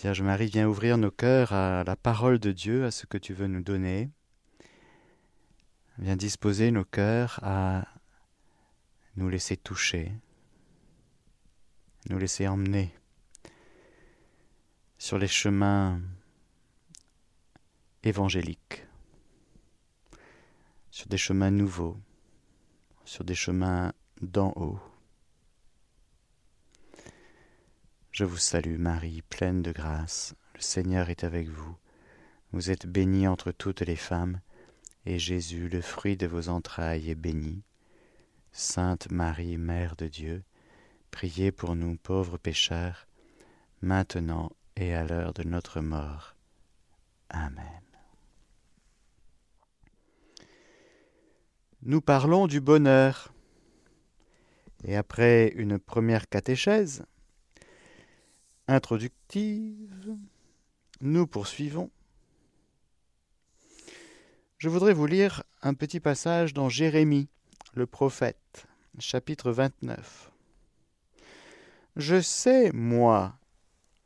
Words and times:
Vierge 0.00 0.22
Marie, 0.22 0.46
viens 0.46 0.68
ouvrir 0.68 0.96
nos 0.96 1.10
cœurs 1.10 1.52
à 1.52 1.82
la 1.82 1.96
parole 1.96 2.38
de 2.38 2.52
Dieu, 2.52 2.84
à 2.84 2.92
ce 2.92 3.04
que 3.04 3.18
tu 3.18 3.34
veux 3.34 3.48
nous 3.48 3.62
donner. 3.62 4.10
Viens 5.98 6.14
disposer 6.14 6.70
nos 6.70 6.84
cœurs 6.84 7.40
à 7.42 7.84
nous 9.16 9.28
laisser 9.28 9.56
toucher, 9.56 10.12
nous 12.10 12.16
laisser 12.16 12.46
emmener 12.46 12.94
sur 14.98 15.18
les 15.18 15.26
chemins 15.26 16.00
évangéliques, 18.04 18.86
sur 20.92 21.08
des 21.08 21.18
chemins 21.18 21.50
nouveaux, 21.50 21.96
sur 23.04 23.24
des 23.24 23.34
chemins 23.34 23.92
d'en 24.22 24.52
haut. 24.54 24.78
Je 28.18 28.24
vous 28.24 28.36
salue 28.36 28.78
Marie, 28.78 29.22
pleine 29.22 29.62
de 29.62 29.70
grâce, 29.70 30.34
le 30.56 30.60
Seigneur 30.60 31.08
est 31.08 31.22
avec 31.22 31.46
vous. 31.46 31.76
Vous 32.50 32.72
êtes 32.72 32.84
bénie 32.84 33.28
entre 33.28 33.52
toutes 33.52 33.82
les 33.82 33.94
femmes, 33.94 34.40
et 35.06 35.20
Jésus, 35.20 35.68
le 35.68 35.80
fruit 35.80 36.16
de 36.16 36.26
vos 36.26 36.48
entrailles, 36.48 37.10
est 37.10 37.14
béni. 37.14 37.62
Sainte 38.50 39.08
Marie, 39.12 39.56
Mère 39.56 39.94
de 39.94 40.08
Dieu, 40.08 40.42
priez 41.12 41.52
pour 41.52 41.76
nous 41.76 41.94
pauvres 41.94 42.38
pécheurs, 42.38 43.06
maintenant 43.82 44.50
et 44.74 44.94
à 44.94 45.06
l'heure 45.06 45.32
de 45.32 45.44
notre 45.44 45.80
mort. 45.80 46.34
Amen. 47.28 47.84
Nous 51.82 52.00
parlons 52.00 52.48
du 52.48 52.60
bonheur. 52.60 53.32
Et 54.82 54.96
après 54.96 55.52
une 55.54 55.78
première 55.78 56.28
catéchèse, 56.28 57.04
introductive, 58.68 60.14
nous 61.00 61.26
poursuivons. 61.26 61.90
Je 64.58 64.68
voudrais 64.68 64.92
vous 64.92 65.06
lire 65.06 65.42
un 65.62 65.72
petit 65.72 66.00
passage 66.00 66.52
dans 66.52 66.68
Jérémie, 66.68 67.28
le 67.72 67.86
prophète, 67.86 68.66
chapitre 68.98 69.52
29. 69.52 70.30
Je 71.96 72.20
sais, 72.20 72.70
moi, 72.72 73.38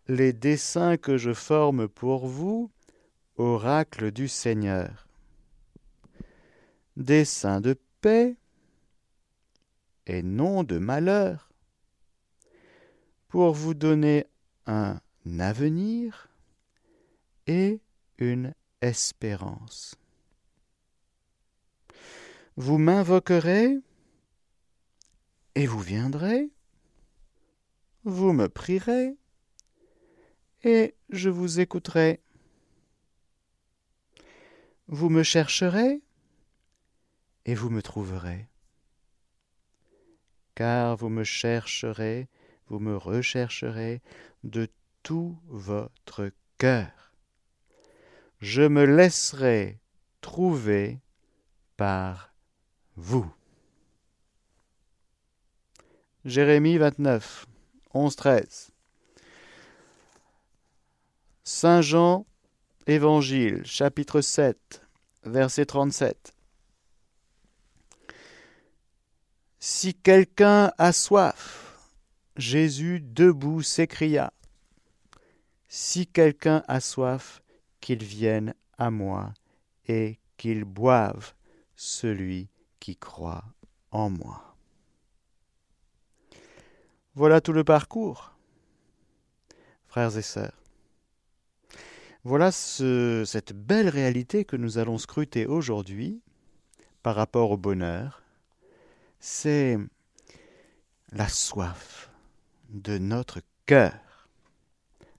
les 0.07 0.33
desseins 0.33 0.97
que 0.97 1.17
je 1.17 1.33
forme 1.33 1.89
pour 1.89 2.29
vous, 2.29 2.71
oracle 3.37 4.13
du 4.13 4.29
Seigneur. 4.29 5.09
Desseins 6.97 7.61
de 7.61 7.77
paix 8.01 8.37
et 10.07 10.23
non 10.23 10.63
de 10.63 10.79
malheur, 10.79 11.51
pour 13.29 13.55
vous 13.55 13.75
donner 13.75 14.27
un 14.67 15.01
avenir 15.39 16.29
et 17.47 17.81
une 18.19 18.55
espérance. 18.81 19.97
Vous 22.57 22.79
m'invoquerez 22.79 23.79
et 25.55 25.67
vous 25.67 25.81
viendrez, 25.81 26.51
vous 28.05 28.33
me 28.33 28.49
prierez 28.49 29.17
et 30.65 30.95
je 31.11 31.29
vous 31.29 31.61
écouterai. 31.61 32.21
Vous 34.89 35.09
me 35.09 35.23
chercherez 35.23 36.03
et 37.45 37.55
vous 37.55 37.71
me 37.71 37.83
trouverez. 37.83 38.49
Car 40.55 40.97
vous 40.97 41.09
me 41.09 41.25
chercherez, 41.25 42.29
vous 42.73 42.78
me 42.78 42.97
rechercherez 42.97 44.01
de 44.45 44.67
tout 45.03 45.39
votre 45.47 46.31
cœur. 46.56 47.12
Je 48.41 48.62
me 48.62 48.87
laisserai 48.87 49.79
trouver 50.23 50.98
par 51.77 52.33
vous. 52.97 53.30
Jérémie 56.24 56.79
29, 56.79 57.45
11, 57.92 58.17
13. 58.17 58.70
Saint 61.45 61.83
Jean, 61.83 62.24
Évangile, 62.86 63.67
chapitre 63.67 64.23
7, 64.23 64.83
verset 65.24 65.67
37. 65.67 66.33
Si 69.61 69.92
quelqu'un 69.95 70.73
a 70.79 70.92
soif, 70.92 71.72
Jésus 72.37 73.01
debout 73.01 73.63
s'écria 73.63 74.33
Si 75.69 76.07
quelqu'un 76.07 76.63
a 76.67 76.81
soif, 76.81 77.43
qu'il 77.81 78.03
vienne 78.03 78.55
à 78.79 78.91
moi 78.91 79.35
et 79.87 80.19
qu'il 80.39 80.65
boive 80.65 81.35
celui 81.77 82.48
qui 82.81 82.97
croit 82.97 83.45
en 83.91 84.09
moi. 84.09 84.57
Voilà 87.15 87.41
tout 87.41 87.53
le 87.53 87.65
parcours, 87.65 88.35
frères 89.87 90.17
et 90.17 90.23
sœurs. 90.23 90.57
Voilà 92.25 92.53
cette 92.53 93.53
belle 93.53 93.89
réalité 93.89 94.45
que 94.45 94.57
nous 94.57 94.79
allons 94.79 94.97
scruter 94.97 95.45
aujourd'hui 95.45 96.23
par 97.03 97.17
rapport 97.17 97.51
au 97.51 97.57
bonheur. 97.57 98.23
C'est 99.19 99.77
la 101.11 101.29
soif 101.29 102.11
de 102.73 102.99
notre 102.99 103.41
cœur. 103.67 104.29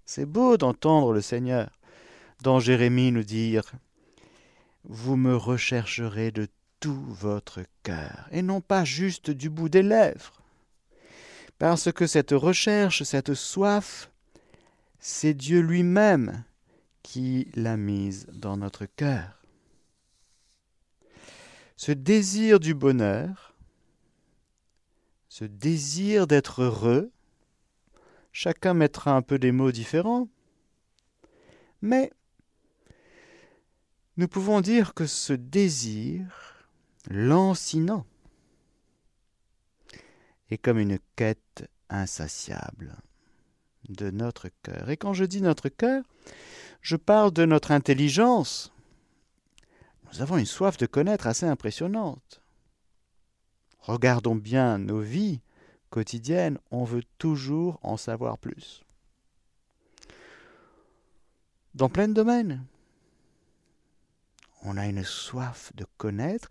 C'est 0.05 0.25
beau 0.25 0.57
d'entendre 0.57 1.13
le 1.13 1.21
Seigneur 1.21 1.69
dans 2.41 2.59
Jérémie 2.59 3.11
nous 3.11 3.23
dire 3.23 3.71
Vous 4.83 5.15
me 5.15 5.35
rechercherez 5.35 6.31
de 6.31 6.47
tout 6.79 7.05
votre 7.07 7.61
cœur, 7.83 8.27
et 8.31 8.41
non 8.41 8.59
pas 8.59 8.83
juste 8.83 9.31
du 9.31 9.49
bout 9.49 9.69
des 9.69 9.83
lèvres. 9.83 10.41
Parce 11.57 11.91
que 11.91 12.07
cette 12.07 12.31
recherche, 12.31 13.03
cette 13.03 13.33
soif, 13.33 14.11
c'est 14.99 15.33
Dieu 15.33 15.61
lui-même 15.61 16.43
qui 17.03 17.47
l'a 17.55 17.77
mise 17.77 18.27
dans 18.33 18.57
notre 18.57 18.85
cœur. 18.85 19.41
Ce 21.77 21.91
désir 21.91 22.59
du 22.59 22.73
bonheur, 22.73 23.55
ce 25.29 25.45
désir 25.45 26.27
d'être 26.27 26.63
heureux, 26.63 27.11
Chacun 28.33 28.73
mettra 28.73 29.15
un 29.15 29.21
peu 29.21 29.37
des 29.37 29.51
mots 29.51 29.71
différents. 29.71 30.27
Mais 31.81 32.11
nous 34.17 34.27
pouvons 34.27 34.59
dire 34.59 34.95
que 34.95 35.05
ce 35.05 35.33
désir, 35.33 36.65
lancinant, 37.09 38.05
est 40.49 40.57
comme 40.57 40.79
une 40.79 40.97
quête 41.15 41.69
insatiable 41.89 42.97
de 43.89 44.09
notre 44.09 44.49
cœur. 44.63 44.89
Et 44.89 44.97
quand 44.97 45.13
je 45.13 45.25
dis 45.25 45.41
notre 45.41 45.69
cœur, 45.69 46.03
je 46.81 46.95
parle 46.95 47.31
de 47.31 47.45
notre 47.45 47.71
intelligence. 47.71 48.73
Nous 50.11 50.21
avons 50.21 50.37
une 50.37 50.45
soif 50.45 50.77
de 50.77 50.87
connaître 50.87 51.27
assez 51.27 51.45
impressionnante. 51.45 52.41
Regardons 53.79 54.35
bien 54.35 54.79
nos 54.79 55.01
vies 55.01 55.41
quotidienne, 55.93 56.57
on 56.71 56.83
veut 56.83 57.03
toujours 57.19 57.79
en 57.83 57.97
savoir 57.97 58.39
plus. 58.39 58.83
Dans 61.75 61.87
plein 61.87 62.07
de 62.07 62.13
domaines, 62.13 62.65
on 64.63 64.75
a 64.75 64.87
une 64.87 65.03
soif 65.03 65.71
de 65.75 65.85
connaître, 65.97 66.49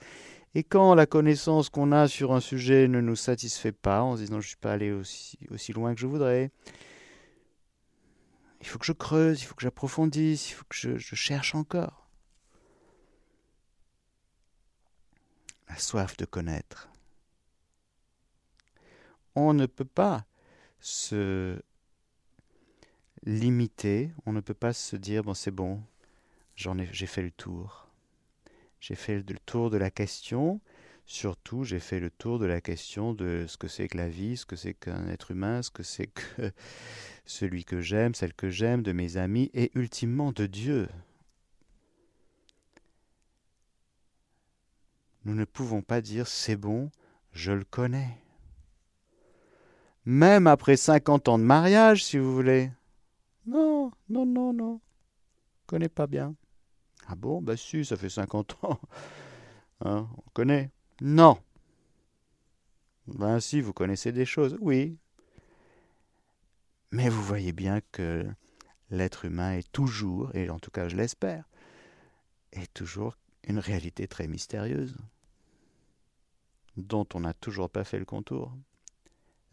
et 0.54 0.62
quand 0.62 0.94
la 0.94 1.06
connaissance 1.06 1.70
qu'on 1.70 1.90
a 1.90 2.06
sur 2.06 2.32
un 2.32 2.38
sujet 2.38 2.86
ne 2.86 3.00
nous 3.00 3.16
satisfait 3.16 3.72
pas, 3.72 4.02
en 4.02 4.14
se 4.14 4.20
disant 4.20 4.40
je 4.40 4.46
ne 4.46 4.50
suis 4.50 4.56
pas 4.56 4.74
allé 4.74 4.92
aussi, 4.92 5.72
loin 5.72 5.92
que 5.92 6.00
je 6.00 6.06
voudrais, 6.06 6.52
il 8.60 8.66
faut 8.68 8.78
que 8.78 8.86
je 8.86 8.92
creuse, 8.92 9.42
il 9.42 9.46
faut 9.46 9.56
que 9.56 9.62
j'approfondisse, 9.62 10.50
il 10.50 10.54
faut 10.54 10.64
que 10.68 10.98
je 10.98 11.14
cherche 11.16 11.56
encore. 11.56 12.06
La 15.68 15.78
soif 15.78 16.16
de 16.16 16.26
connaître 16.26 16.91
on 19.34 19.54
ne 19.54 19.66
peut 19.66 19.84
pas 19.84 20.26
se 20.80 21.60
limiter, 23.24 24.10
on 24.26 24.32
ne 24.32 24.40
peut 24.40 24.54
pas 24.54 24.72
se 24.72 24.96
dire 24.96 25.22
bon 25.22 25.34
c'est 25.34 25.50
bon, 25.50 25.82
j'en 26.56 26.78
ai 26.78 26.88
j'ai 26.92 27.06
fait 27.06 27.22
le 27.22 27.30
tour. 27.30 27.88
J'ai 28.80 28.96
fait 28.96 29.22
le 29.22 29.38
tour 29.46 29.70
de 29.70 29.76
la 29.76 29.92
question, 29.92 30.60
surtout 31.06 31.62
j'ai 31.62 31.78
fait 31.78 32.00
le 32.00 32.10
tour 32.10 32.40
de 32.40 32.46
la 32.46 32.60
question 32.60 33.14
de 33.14 33.44
ce 33.46 33.56
que 33.56 33.68
c'est 33.68 33.86
que 33.86 33.96
la 33.96 34.08
vie, 34.08 34.36
ce 34.36 34.44
que 34.44 34.56
c'est 34.56 34.74
qu'un 34.74 35.08
être 35.08 35.30
humain, 35.30 35.62
ce 35.62 35.70
que 35.70 35.84
c'est 35.84 36.08
que 36.08 36.50
celui 37.24 37.64
que 37.64 37.80
j'aime, 37.80 38.14
celle 38.14 38.34
que 38.34 38.50
j'aime, 38.50 38.82
de 38.82 38.92
mes 38.92 39.16
amis 39.16 39.50
et 39.54 39.70
ultimement 39.74 40.32
de 40.32 40.46
Dieu. 40.46 40.88
Nous 45.24 45.34
ne 45.36 45.44
pouvons 45.44 45.82
pas 45.82 46.00
dire 46.00 46.26
c'est 46.26 46.56
bon, 46.56 46.90
je 47.32 47.52
le 47.52 47.64
connais 47.64 48.21
même 50.04 50.46
après 50.46 50.76
50 50.76 51.28
ans 51.28 51.38
de 51.38 51.44
mariage, 51.44 52.04
si 52.04 52.18
vous 52.18 52.34
voulez. 52.34 52.70
Non, 53.46 53.90
non, 54.08 54.26
non, 54.26 54.52
non. 54.52 54.80
Connais 55.66 55.88
pas 55.88 56.06
bien. 56.06 56.34
Ah 57.06 57.14
bon, 57.14 57.42
bah 57.42 57.56
si, 57.56 57.84
ça 57.84 57.96
fait 57.96 58.10
50 58.10 58.64
ans. 58.64 58.80
Hein, 59.84 60.08
on 60.16 60.30
connaît. 60.32 60.70
Non. 61.00 61.38
Ben 63.08 63.40
si, 63.40 63.60
vous 63.60 63.72
connaissez 63.72 64.12
des 64.12 64.24
choses, 64.24 64.56
oui. 64.60 64.96
Mais 66.92 67.08
vous 67.08 67.22
voyez 67.22 67.52
bien 67.52 67.80
que 67.90 68.24
l'être 68.90 69.24
humain 69.24 69.54
est 69.54 69.72
toujours, 69.72 70.34
et 70.36 70.50
en 70.50 70.58
tout 70.58 70.70
cas 70.70 70.88
je 70.88 70.96
l'espère, 70.96 71.48
est 72.52 72.72
toujours 72.72 73.16
une 73.48 73.58
réalité 73.58 74.06
très 74.06 74.28
mystérieuse, 74.28 74.96
dont 76.76 77.06
on 77.14 77.20
n'a 77.20 77.34
toujours 77.34 77.70
pas 77.70 77.82
fait 77.82 77.98
le 77.98 78.04
contour. 78.04 78.54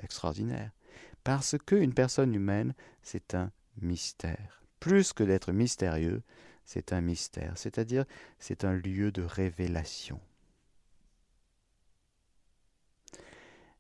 Extraordinaire. 0.02 0.72
Parce 1.24 1.56
qu'une 1.66 1.94
personne 1.94 2.34
humaine, 2.34 2.74
c'est 3.04 3.36
un 3.36 3.52
mystère. 3.82 4.64
Plus 4.80 5.14
que 5.14 5.24
d'être 5.24 5.52
mystérieux, 5.52 6.22
c'est 6.66 6.94
un 6.94 7.02
mystère, 7.02 7.54
c'est-à-dire 7.56 8.06
c'est 8.38 8.64
un 8.64 8.74
lieu 8.74 9.12
de 9.12 9.24
révélation. 9.24 10.20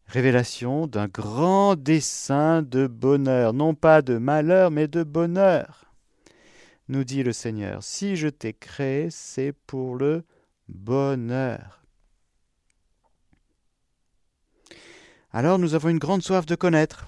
Révélation 0.07 0.87
d'un 0.87 1.07
grand 1.07 1.75
dessein 1.75 2.63
de 2.63 2.87
bonheur, 2.87 3.53
non 3.53 3.75
pas 3.75 4.01
de 4.01 4.17
malheur, 4.17 4.71
mais 4.71 4.87
de 4.87 5.03
bonheur. 5.03 5.93
Nous 6.87 7.03
dit 7.03 7.21
le 7.21 7.31
Seigneur, 7.31 7.83
si 7.83 8.15
je 8.15 8.27
t'ai 8.27 8.53
créé, 8.53 9.11
c'est 9.11 9.53
pour 9.67 9.95
le 9.95 10.23
bonheur. 10.67 11.78
Alors 15.31 15.59
nous 15.59 15.75
avons 15.75 15.89
une 15.89 15.99
grande 15.99 16.23
soif 16.23 16.45
de 16.45 16.55
connaître. 16.55 17.07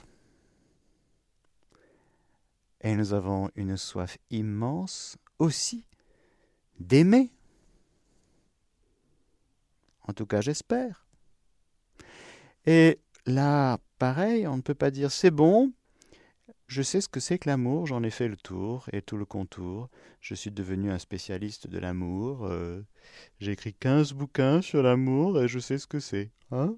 Et 2.82 2.96
nous 2.96 3.14
avons 3.14 3.50
une 3.56 3.78
soif 3.78 4.18
immense 4.30 5.18
aussi 5.40 5.86
d'aimer. 6.80 7.32
En 10.08 10.14
tout 10.14 10.26
cas, 10.26 10.42
j'espère. 10.42 11.06
Et 12.66 13.00
là, 13.26 13.80
pareil, 13.98 14.48
on 14.48 14.58
ne 14.58 14.62
peut 14.62 14.76
pas 14.76 14.92
dire 14.92 15.12
c'est 15.12 15.32
bon, 15.32 15.72
je 16.68 16.82
sais 16.82 17.02
ce 17.02 17.10
que 17.10 17.20
c'est 17.20 17.38
que 17.38 17.50
l'amour, 17.50 17.86
j'en 17.88 18.04
ai 18.04 18.10
fait 18.10 18.28
le 18.28 18.38
tour 18.38 18.88
et 18.94 19.02
tout 19.02 19.18
le 19.18 19.26
contour. 19.26 19.90
Je 20.22 20.36
suis 20.36 20.52
devenu 20.52 20.92
un 20.92 21.00
spécialiste 21.00 21.68
de 21.68 21.80
l'amour. 21.80 22.50
J'ai 23.40 23.52
écrit 23.52 23.74
15 23.74 24.14
bouquins 24.14 24.62
sur 24.62 24.82
l'amour 24.82 25.42
et 25.42 25.48
je 25.48 25.60
sais 25.60 25.78
ce 25.78 25.88
que 25.88 26.00
c'est. 26.00 26.32
Hein? 26.52 26.76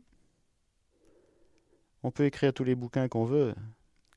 On 2.03 2.11
peut 2.11 2.25
écrire 2.25 2.53
tous 2.53 2.63
les 2.63 2.75
bouquins 2.75 3.07
qu'on 3.07 3.25
veut. 3.25 3.55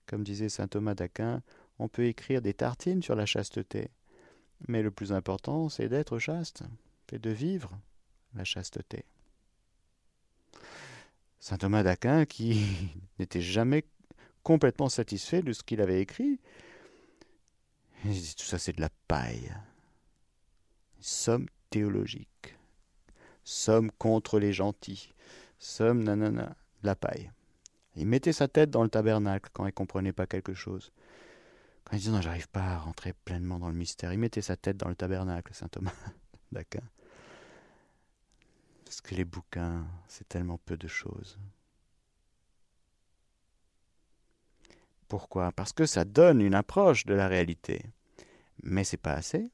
Comme 0.07 0.25
disait 0.25 0.49
saint 0.49 0.69
Thomas 0.69 0.95
d'Aquin, 0.95 1.43
on 1.79 1.89
peut 1.89 2.07
écrire 2.07 2.43
des 2.43 2.55
tartines 2.55 3.03
sur 3.03 3.15
la 3.15 3.27
chasteté. 3.27 3.91
Mais 4.69 4.83
le 4.83 4.91
plus 4.91 5.13
important, 5.13 5.69
c'est 5.69 5.89
d'être 5.89 6.19
chaste 6.19 6.63
et 7.13 7.19
de 7.19 7.31
vivre 7.31 7.71
la 8.35 8.45
chasteté. 8.45 9.05
Saint 11.41 11.59
Thomas 11.59 11.83
d'Aquin, 11.83 12.25
qui 12.25 12.65
n'était 13.19 13.41
jamais 13.41 13.85
complètement 14.43 14.89
satisfait 14.89 15.43
de 15.43 15.53
ce 15.53 15.63
qu'il 15.63 15.81
avait 15.81 16.01
écrit, 16.01 16.41
il 18.05 18.13
dit 18.13 18.35
tout 18.37 18.45
ça 18.45 18.59
c'est 18.59 18.77
de 18.77 18.81
la 18.81 18.91
paille. 19.09 19.53
Somme 21.01 21.47
théologique. 21.71 22.57
Somme 23.45 23.91
contre 23.93 24.39
les 24.39 24.53
gentils. 24.53 25.13
Somme 25.59 26.03
nanana, 26.03 26.57
de 26.83 26.87
la 26.87 26.97
paille. 26.97 27.31
Il 27.97 28.07
mettait 28.07 28.33
sa 28.33 28.47
tête 28.47 28.71
dans 28.71 28.83
le 28.83 28.91
tabernacle 28.91 29.51
quand 29.53 29.65
il 29.65 29.69
ne 29.69 29.73
comprenait 29.73 30.13
pas 30.13 30.27
quelque 30.27 30.53
chose. 30.55 30.93
Quand 31.85 31.97
il 31.97 32.01
disait 32.01 32.11
non, 32.11 32.21
j'arrive 32.21 32.49
pas 32.49 32.63
à 32.65 32.79
rentrer 32.79 33.15
pleinement 33.25 33.59
dans 33.59 33.69
le 33.69 33.75
mystère, 33.75 34.13
il 34.13 34.19
mettait 34.19 34.43
sa 34.43 34.57
tête 34.57 34.77
dans 34.77 34.89
le 34.89 34.95
tabernacle, 34.95 35.55
saint 35.55 35.69
Thomas 35.69 35.95
d'Aquin. 36.53 36.83
Parce 38.85 39.01
que 39.01 39.15
les 39.15 39.25
bouquins, 39.25 39.87
c'est 40.09 40.29
tellement 40.29 40.59
peu 40.59 40.77
de 40.77 40.89
choses. 40.89 41.39
Pourquoi? 45.09 45.53
Parce 45.53 45.73
que 45.73 45.87
ça 45.87 46.05
donne 46.05 46.41
une 46.41 46.55
approche 46.55 47.07
de 47.07 47.15
la 47.15 47.29
réalité. 47.29 47.83
Mais 48.63 48.85
c'est 48.85 48.97
pas 48.97 49.13
assez. 49.13 49.51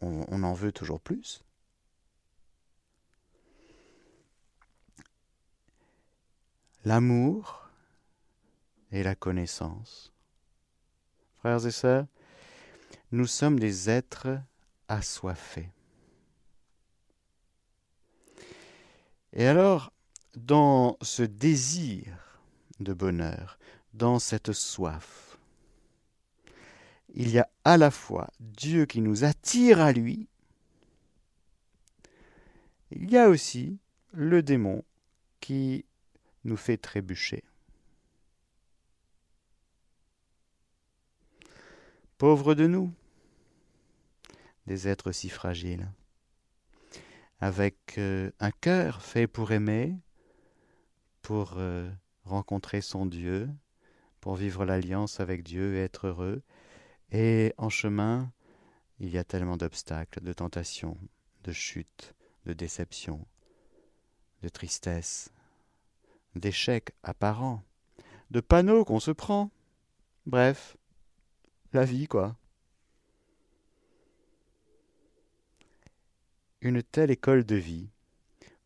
On, 0.00 0.24
on 0.28 0.42
en 0.42 0.54
veut 0.54 0.72
toujours 0.72 1.00
plus. 1.00 1.42
L'amour 6.84 7.68
et 8.90 9.02
la 9.02 9.14
connaissance 9.14 10.12
frères 11.40 11.66
et 11.66 11.70
sœurs, 11.70 12.06
nous 13.12 13.26
sommes 13.26 13.58
des 13.58 13.88
êtres 13.88 14.38
assoiffés. 14.88 15.70
Et 19.32 19.46
alors, 19.46 19.92
dans 20.36 20.96
ce 21.00 21.22
désir 21.22 22.40
de 22.78 22.92
bonheur, 22.92 23.58
dans 23.94 24.18
cette 24.18 24.52
soif, 24.52 25.38
il 27.14 27.30
y 27.30 27.38
a 27.38 27.48
à 27.64 27.76
la 27.76 27.90
fois 27.90 28.28
Dieu 28.40 28.86
qui 28.86 29.00
nous 29.00 29.24
attire 29.24 29.80
à 29.80 29.92
lui, 29.92 30.28
il 32.90 33.10
y 33.10 33.16
a 33.16 33.28
aussi 33.28 33.78
le 34.12 34.42
démon 34.42 34.84
qui 35.40 35.84
nous 36.44 36.56
fait 36.56 36.76
trébucher. 36.76 37.44
Pauvres 42.18 42.54
de 42.54 42.66
nous, 42.66 42.92
des 44.66 44.88
êtres 44.88 45.12
si 45.12 45.28
fragiles, 45.28 45.90
avec 47.40 47.96
euh, 47.98 48.30
un 48.40 48.50
cœur 48.50 49.02
fait 49.02 49.26
pour 49.26 49.52
aimer, 49.52 49.96
pour 51.22 51.54
euh, 51.56 51.90
rencontrer 52.24 52.80
son 52.82 53.06
Dieu, 53.06 53.48
pour 54.20 54.36
vivre 54.36 54.64
l'alliance 54.64 55.20
avec 55.20 55.42
Dieu 55.42 55.76
et 55.76 55.80
être 55.84 56.08
heureux. 56.08 56.42
Et 57.10 57.54
en 57.56 57.70
chemin, 57.70 58.30
il 58.98 59.08
y 59.08 59.18
a 59.18 59.24
tellement 59.24 59.56
d'obstacles, 59.56 60.20
de 60.20 60.32
tentations, 60.32 60.98
de 61.44 61.52
chutes, 61.52 62.14
de 62.44 62.52
déceptions, 62.52 63.26
de 64.42 64.48
tristesse, 64.48 65.32
d'échecs 66.34 66.92
apparents, 67.02 67.62
de 68.30 68.40
panneaux 68.40 68.84
qu'on 68.84 69.00
se 69.00 69.10
prend. 69.10 69.50
Bref, 70.26 70.76
la 71.72 71.84
vie, 71.84 72.06
quoi. 72.06 72.36
Une 76.60 76.82
telle 76.82 77.10
école 77.10 77.44
de 77.44 77.56
vie 77.56 77.88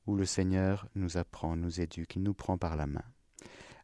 où 0.07 0.17
le 0.17 0.27
Seigneur 0.27 0.89
nous 0.95 1.17
apprend, 1.17 1.57
nous 1.57 1.81
éduque, 1.81 2.17
il 2.17 2.23
nous 2.23 2.35
prend 2.35 2.59
par 2.59 2.77
la 2.77 2.87
main. 2.87 3.05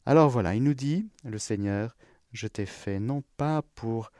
Alors 0.04 0.28
voilà, 0.28 0.54
il 0.54 0.62
nous 0.62 0.74
dit, 0.74 1.08
le 1.24 1.38
Seigneur, 1.38 1.96
je 2.32 2.46
t'ai 2.46 2.66
fait 2.66 3.00
non 3.00 3.22
pas 3.36 3.62
pour 3.74 4.10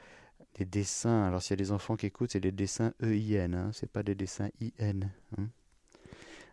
des 0.54 0.64
dessins, 0.64 1.24
alors 1.24 1.42
s'il 1.42 1.52
y 1.52 1.60
a 1.60 1.64
des 1.64 1.72
enfants 1.72 1.96
qui 1.96 2.06
écoutent, 2.06 2.32
c'est 2.32 2.40
des 2.40 2.52
dessins 2.52 2.92
E-I-N, 3.02 3.54
hein, 3.54 3.70
c'est 3.72 3.90
pas 3.90 4.02
des 4.02 4.14
dessins 4.14 4.48
I-N. 4.60 5.10
Hein. 5.38 5.48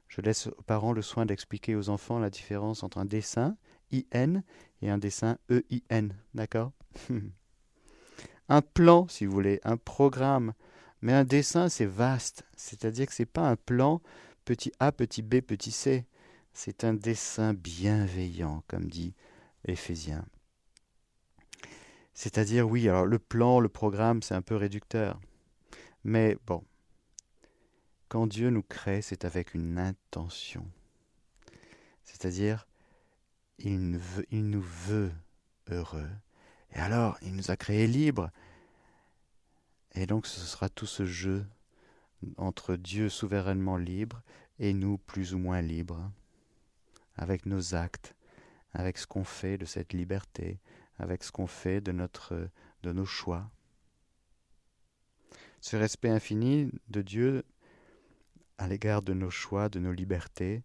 Je 0.08 0.22
laisse 0.22 0.48
aux 0.48 0.62
parents 0.64 0.94
le 0.94 1.02
soin 1.02 1.26
d'expliquer 1.26 1.76
aux 1.76 1.90
enfants 1.90 2.20
la 2.20 2.30
différence 2.30 2.84
entre 2.84 2.98
un 2.98 3.06
dessin 3.06 3.58
I-N 3.92 4.44
et 4.82 4.90
un 4.90 4.98
dessin 4.98 5.38
E-I-N, 5.50 6.14
d'accord? 6.34 6.72
Un 8.50 8.62
plan, 8.62 9.08
si 9.10 9.26
vous 9.26 9.34
voulez, 9.34 9.60
un 9.66 9.76
programme. 9.76 10.54
Mais 11.02 11.12
un 11.12 11.26
dessin, 11.26 11.68
c'est 11.68 11.86
vaste. 11.86 12.46
C'est-à-dire 12.56 13.08
que 13.08 13.14
ce 13.14 13.24
n'est 13.24 13.28
pas 13.28 13.50
un 13.50 13.58
plan 13.58 14.02
petit 14.46 14.72
a, 14.80 14.94
petit 14.94 15.22
b, 15.22 15.42
petit 15.42 15.72
c. 15.72 16.06
C'est 16.54 16.86
un 16.86 16.94
dessin 16.94 17.54
bienveillant, 17.54 18.64
comme 18.68 18.90
dit 18.90 19.14
Éphésiens. 19.66 20.26
C'est-à-dire, 22.14 22.68
oui, 22.68 22.88
alors 22.88 23.06
le 23.06 23.20
plan, 23.20 23.60
le 23.60 23.70
programme, 23.70 24.24
c'est 24.24 24.34
un 24.34 24.42
peu 24.42 24.56
réducteur. 24.56 25.20
Mais 26.04 26.38
bon, 26.48 26.64
quand 28.10 28.28
Dieu 28.28 28.50
nous 28.50 28.64
crée, 28.64 29.02
c'est 29.02 29.26
avec 29.26 29.54
une 29.54 29.78
intention. 29.78 30.66
C'est-à-dire, 32.04 32.68
il, 33.60 34.00
nous 34.32 34.62
veut 34.62 35.12
heureux. 35.70 36.10
Et 36.74 36.80
alors, 36.80 37.18
il 37.22 37.36
nous 37.36 37.52
a 37.52 37.58
créés 37.58 37.88
libres. 37.88 38.30
Et 39.94 40.06
donc, 40.06 40.26
ce 40.26 40.40
sera 40.40 40.70
tout 40.70 40.86
ce 40.86 41.06
jeu 41.06 41.46
entre 42.38 42.76
Dieu 42.76 43.10
souverainement 43.10 43.78
libre 43.78 44.22
et 44.60 44.74
nous 44.74 44.98
plus 44.98 45.34
ou 45.34 45.38
moins 45.38 45.62
libres, 45.62 46.12
avec 47.16 47.46
nos 47.46 47.76
actes, 47.76 48.16
avec 48.74 48.98
ce 48.98 49.06
qu'on 49.06 49.24
fait 49.24 49.58
de 49.58 49.66
cette 49.66 49.94
liberté, 49.94 50.60
avec 50.98 51.24
ce 51.24 51.32
qu'on 51.32 51.48
fait 51.48 51.82
de, 51.82 51.92
notre, 51.92 52.50
de 52.84 52.92
nos 52.92 53.06
choix. 53.06 53.50
Ce 55.62 55.76
respect 55.76 56.10
infini 56.10 56.72
de 56.90 57.02
Dieu 57.02 57.44
à 58.58 58.68
l'égard 58.68 59.02
de 59.02 59.14
nos 59.14 59.30
choix, 59.30 59.70
de 59.70 59.80
nos 59.80 59.92
libertés, 59.92 60.64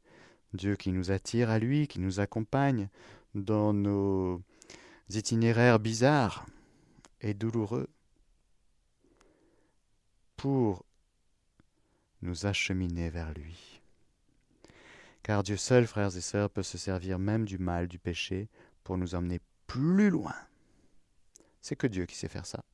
Dieu 0.54 0.76
qui 0.76 0.92
nous 0.92 1.10
attire 1.10 1.50
à 1.50 1.58
lui, 1.58 1.88
qui 1.88 2.00
nous 2.00 2.20
accompagne 2.20 2.88
dans 3.34 3.72
nos 3.72 4.42
itinéraires 5.10 5.78
bizarres, 5.78 6.46
et 7.22 7.34
douloureux 7.34 7.88
pour 10.36 10.84
nous 12.20 12.46
acheminer 12.46 13.10
vers 13.10 13.32
lui. 13.32 13.80
Car 15.22 15.44
Dieu 15.44 15.56
seul, 15.56 15.86
frères 15.86 16.16
et 16.16 16.20
sœurs, 16.20 16.50
peut 16.50 16.64
se 16.64 16.78
servir 16.78 17.18
même 17.18 17.44
du 17.44 17.58
mal, 17.58 17.86
du 17.86 17.98
péché, 17.98 18.48
pour 18.82 18.98
nous 18.98 19.14
emmener 19.14 19.40
plus 19.68 20.10
loin. 20.10 20.34
C'est 21.60 21.76
que 21.76 21.86
Dieu 21.86 22.06
qui 22.06 22.16
sait 22.16 22.28
faire 22.28 22.46
ça. 22.46 22.64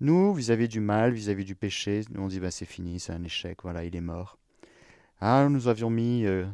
Nous, 0.00 0.32
vis-à-vis 0.32 0.68
du 0.68 0.80
mal, 0.80 1.12
vis-à-vis 1.12 1.44
du 1.44 1.56
péché, 1.56 2.02
nous 2.10 2.22
on 2.22 2.28
dit 2.28 2.38
bah, 2.38 2.52
c'est 2.52 2.64
fini, 2.64 3.00
c'est 3.00 3.12
un 3.12 3.24
échec, 3.24 3.58
voilà, 3.62 3.84
il 3.84 3.96
est 3.96 4.00
mort. 4.00 4.38
Ah, 5.20 5.48
nous 5.50 5.66
avions 5.66 5.90
mis 5.90 6.24
euh, 6.24 6.46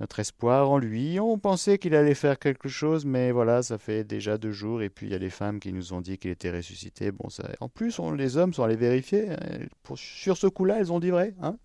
notre 0.00 0.20
espoir 0.20 0.70
en 0.70 0.78
lui, 0.78 1.20
on 1.20 1.38
pensait 1.38 1.76
qu'il 1.76 1.94
allait 1.94 2.14
faire 2.14 2.38
quelque 2.38 2.68
chose, 2.68 3.04
mais 3.04 3.30
voilà, 3.30 3.62
ça 3.62 3.76
fait 3.76 4.04
déjà 4.04 4.38
deux 4.38 4.52
jours, 4.52 4.80
et 4.80 4.88
puis 4.88 5.06
il 5.06 5.12
y 5.12 5.14
a 5.14 5.18
des 5.18 5.28
femmes 5.28 5.60
qui 5.60 5.70
nous 5.70 5.92
ont 5.92 6.00
dit 6.00 6.16
qu'il 6.16 6.30
était 6.30 6.50
ressuscité. 6.50 7.12
Bon, 7.12 7.28
en 7.60 7.68
plus, 7.68 8.00
les 8.16 8.38
hommes 8.38 8.54
sont 8.54 8.62
allés 8.62 8.76
vérifier. 8.76 9.32
Hein, 9.32 9.36
sur 9.94 10.38
ce 10.38 10.46
coup-là, 10.46 10.78
elles 10.78 10.90
ont 10.90 11.00
dit 11.00 11.10
vrai. 11.10 11.34
Hein 11.42 11.58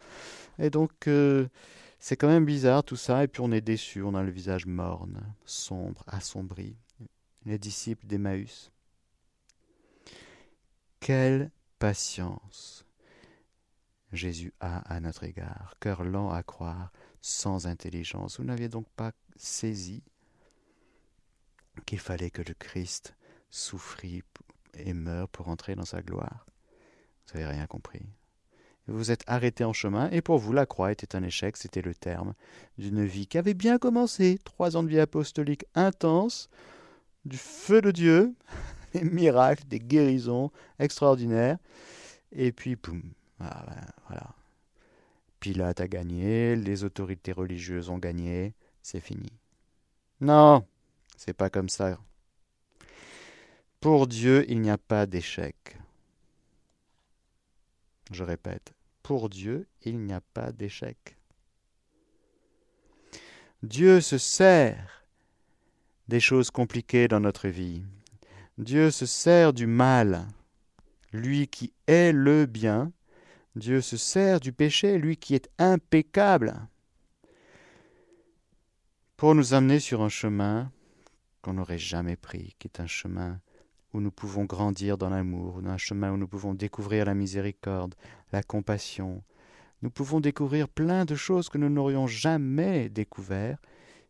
et 0.59 0.69
donc, 0.69 0.91
euh, 1.07 1.47
c'est 1.99 2.17
quand 2.17 2.27
même 2.27 2.43
bizarre 2.43 2.83
tout 2.83 2.97
ça, 2.97 3.23
et 3.23 3.29
puis 3.29 3.41
on 3.41 3.51
est 3.53 3.61
déçu, 3.61 4.01
on 4.03 4.13
a 4.13 4.23
le 4.23 4.31
visage 4.31 4.65
morne, 4.65 5.21
sombre, 5.45 6.03
assombri. 6.07 6.75
Les 7.45 7.57
disciples 7.57 8.05
d'Emmaüs. 8.07 8.72
Quelle 11.03 11.51
patience 11.79 12.85
Jésus 14.13 14.53
a 14.61 14.77
à 14.89 15.01
notre 15.01 15.25
égard, 15.25 15.75
cœur 15.81 16.05
lent 16.05 16.29
à 16.29 16.43
croire, 16.43 16.93
sans 17.19 17.67
intelligence. 17.67 18.39
Vous 18.39 18.45
n'aviez 18.45 18.69
donc 18.69 18.87
pas 18.95 19.11
saisi 19.35 20.01
qu'il 21.85 21.99
fallait 21.99 22.29
que 22.29 22.41
le 22.41 22.53
Christ 22.53 23.17
souffrit 23.49 24.23
et 24.75 24.93
meure 24.93 25.27
pour 25.27 25.49
entrer 25.49 25.75
dans 25.75 25.83
sa 25.83 26.01
gloire? 26.01 26.45
Vous 27.27 27.37
n'avez 27.37 27.51
rien 27.51 27.67
compris. 27.67 28.05
Vous 28.87 29.11
êtes 29.11 29.25
arrêté 29.27 29.65
en 29.65 29.73
chemin, 29.73 30.09
et 30.11 30.21
pour 30.21 30.37
vous, 30.37 30.53
la 30.53 30.65
croix 30.65 30.93
était 30.93 31.17
un 31.17 31.23
échec, 31.23 31.57
c'était 31.57 31.81
le 31.81 31.95
terme 31.95 32.33
d'une 32.77 33.03
vie 33.03 33.27
qui 33.27 33.37
avait 33.37 33.53
bien 33.53 33.77
commencé, 33.77 34.39
trois 34.45 34.77
ans 34.77 34.83
de 34.83 34.87
vie 34.87 35.01
apostolique 35.01 35.65
intense, 35.75 36.49
du 37.25 37.37
feu 37.37 37.81
de 37.81 37.91
Dieu, 37.91 38.33
des 38.93 39.03
miracles, 39.03 39.65
des 39.67 39.79
guérisons 39.79 40.51
extraordinaires. 40.79 41.57
Et 42.31 42.51
puis, 42.51 42.75
boum, 42.75 43.01
ah, 43.39 43.63
ben, 43.67 43.85
voilà. 44.07 44.35
Pilate 45.39 45.81
a 45.81 45.87
gagné, 45.87 46.55
les 46.55 46.83
autorités 46.83 47.33
religieuses 47.33 47.89
ont 47.89 47.97
gagné, 47.97 48.53
c'est 48.81 49.01
fini. 49.01 49.31
Non, 50.21 50.65
c'est 51.17 51.33
pas 51.33 51.49
comme 51.49 51.69
ça. 51.69 51.99
Pour 53.81 54.07
Dieu, 54.07 54.45
il 54.47 54.61
n'y 54.61 54.69
a 54.69 54.77
pas 54.77 55.05
d'échec. 55.05 55.77
Je 58.11 58.23
répète, 58.23 58.73
pour 59.01 59.29
Dieu, 59.29 59.67
il 59.83 59.99
n'y 59.99 60.13
a 60.13 60.21
pas 60.21 60.53
d'échec. 60.53 61.17
Dieu 63.63 63.99
se 63.99 64.17
sert 64.17 65.05
des 66.07 66.19
choses 66.19 66.51
compliquées 66.51 67.07
dans 67.07 67.19
notre 67.19 67.47
vie. 67.47 67.83
Dieu 68.59 68.91
se 68.91 69.07
sert 69.07 69.51
du 69.51 69.65
mal, 69.65 70.27
lui 71.11 71.47
qui 71.47 71.73
est 71.87 72.11
le 72.11 72.45
bien. 72.45 72.91
Dieu 73.55 73.81
se 73.81 73.97
sert 73.97 74.39
du 74.39 74.53
péché, 74.53 74.99
lui 74.99 75.17
qui 75.17 75.33
est 75.33 75.49
impeccable, 75.57 76.67
pour 79.17 79.33
nous 79.33 79.55
amener 79.55 79.79
sur 79.79 80.03
un 80.03 80.09
chemin 80.09 80.71
qu'on 81.41 81.53
n'aurait 81.53 81.79
jamais 81.79 82.15
pris, 82.15 82.55
qui 82.59 82.67
est 82.67 82.79
un 82.79 82.87
chemin 82.87 83.39
où 83.91 84.01
nous 84.01 84.11
pouvons 84.11 84.45
grandir 84.45 84.99
dans 84.99 85.09
l'amour, 85.09 85.59
un 85.65 85.77
chemin 85.77 86.11
où 86.11 86.17
nous 86.17 86.27
pouvons 86.27 86.53
découvrir 86.53 87.05
la 87.05 87.15
miséricorde, 87.15 87.95
la 88.31 88.43
compassion. 88.43 89.23
Nous 89.81 89.89
pouvons 89.89 90.19
découvrir 90.19 90.69
plein 90.69 91.05
de 91.05 91.15
choses 91.15 91.49
que 91.49 91.57
nous 91.57 91.69
n'aurions 91.69 92.05
jamais 92.05 92.89
découvert 92.89 93.57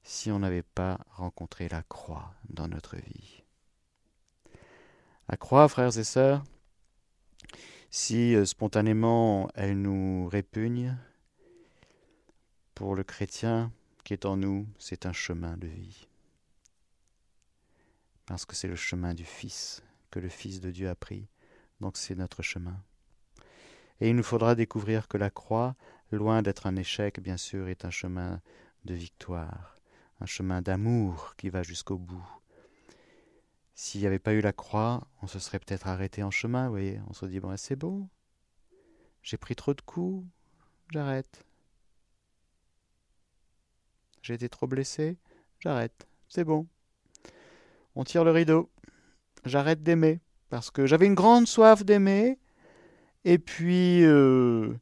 si 0.03 0.31
on 0.31 0.39
n'avait 0.39 0.63
pas 0.63 0.99
rencontré 1.11 1.69
la 1.69 1.83
croix 1.83 2.33
dans 2.49 2.67
notre 2.67 2.97
vie. 2.97 3.42
La 5.29 5.37
croix, 5.37 5.67
frères 5.69 5.97
et 5.97 6.03
sœurs, 6.03 6.43
si 7.89 8.35
euh, 8.35 8.45
spontanément 8.45 9.49
elle 9.55 9.81
nous 9.81 10.27
répugne, 10.27 10.97
pour 12.75 12.95
le 12.95 13.03
chrétien 13.03 13.71
qui 14.03 14.13
est 14.13 14.25
en 14.25 14.35
nous, 14.35 14.67
c'est 14.77 15.05
un 15.05 15.13
chemin 15.13 15.55
de 15.57 15.67
vie. 15.67 16.07
Parce 18.25 18.45
que 18.45 18.55
c'est 18.55 18.67
le 18.67 18.75
chemin 18.75 19.13
du 19.13 19.23
Fils 19.23 19.83
que 20.11 20.19
le 20.19 20.29
Fils 20.29 20.59
de 20.59 20.71
Dieu 20.71 20.89
a 20.89 20.95
pris, 20.95 21.27
donc 21.79 21.97
c'est 21.97 22.15
notre 22.15 22.41
chemin. 22.41 22.77
Et 24.01 24.09
il 24.09 24.15
nous 24.15 24.23
faudra 24.23 24.55
découvrir 24.55 25.07
que 25.07 25.17
la 25.17 25.29
croix, 25.29 25.75
loin 26.11 26.41
d'être 26.41 26.67
un 26.67 26.75
échec, 26.75 27.19
bien 27.19 27.37
sûr, 27.37 27.69
est 27.69 27.85
un 27.85 27.89
chemin 27.89 28.41
de 28.85 28.93
victoire, 28.93 29.77
un 30.19 30.25
chemin 30.25 30.61
d'amour 30.61 31.35
qui 31.37 31.49
va 31.49 31.63
jusqu'au 31.63 31.97
bout, 31.97 32.27
s'il 33.75 34.01
n'y 34.01 34.07
avait 34.07 34.19
pas 34.19 34.33
eu 34.33 34.41
la 34.41 34.53
croix, 34.53 35.07
on 35.21 35.27
se 35.27 35.39
serait 35.39 35.59
peut-être 35.59 35.87
arrêté 35.87 36.23
en 36.23 36.31
chemin, 36.31 36.65
vous 36.65 36.71
voyez. 36.71 36.99
On 37.07 37.13
se 37.13 37.25
dit, 37.25 37.39
bon, 37.39 37.55
c'est 37.57 37.75
bon. 37.75 38.07
J'ai 39.23 39.37
pris 39.37 39.55
trop 39.55 39.73
de 39.73 39.81
coups, 39.81 40.25
j'arrête. 40.91 41.45
J'ai 44.21 44.35
été 44.35 44.47
trop 44.47 44.67
blessé, 44.67 45.17
j'arrête. 45.59 46.07
C'est 46.29 46.43
bon. 46.43 46.67
On 47.95 48.03
tire 48.03 48.23
le 48.23 48.31
rideau. 48.31 48.69
J'arrête 49.45 49.83
d'aimer. 49.83 50.19
Parce 50.49 50.71
que 50.71 50.85
j'avais 50.85 51.07
une 51.07 51.15
grande 51.15 51.47
soif 51.47 51.83
d'aimer. 51.83 52.39
Et 53.25 53.37
puis, 53.37 54.03
euh, 54.03 54.73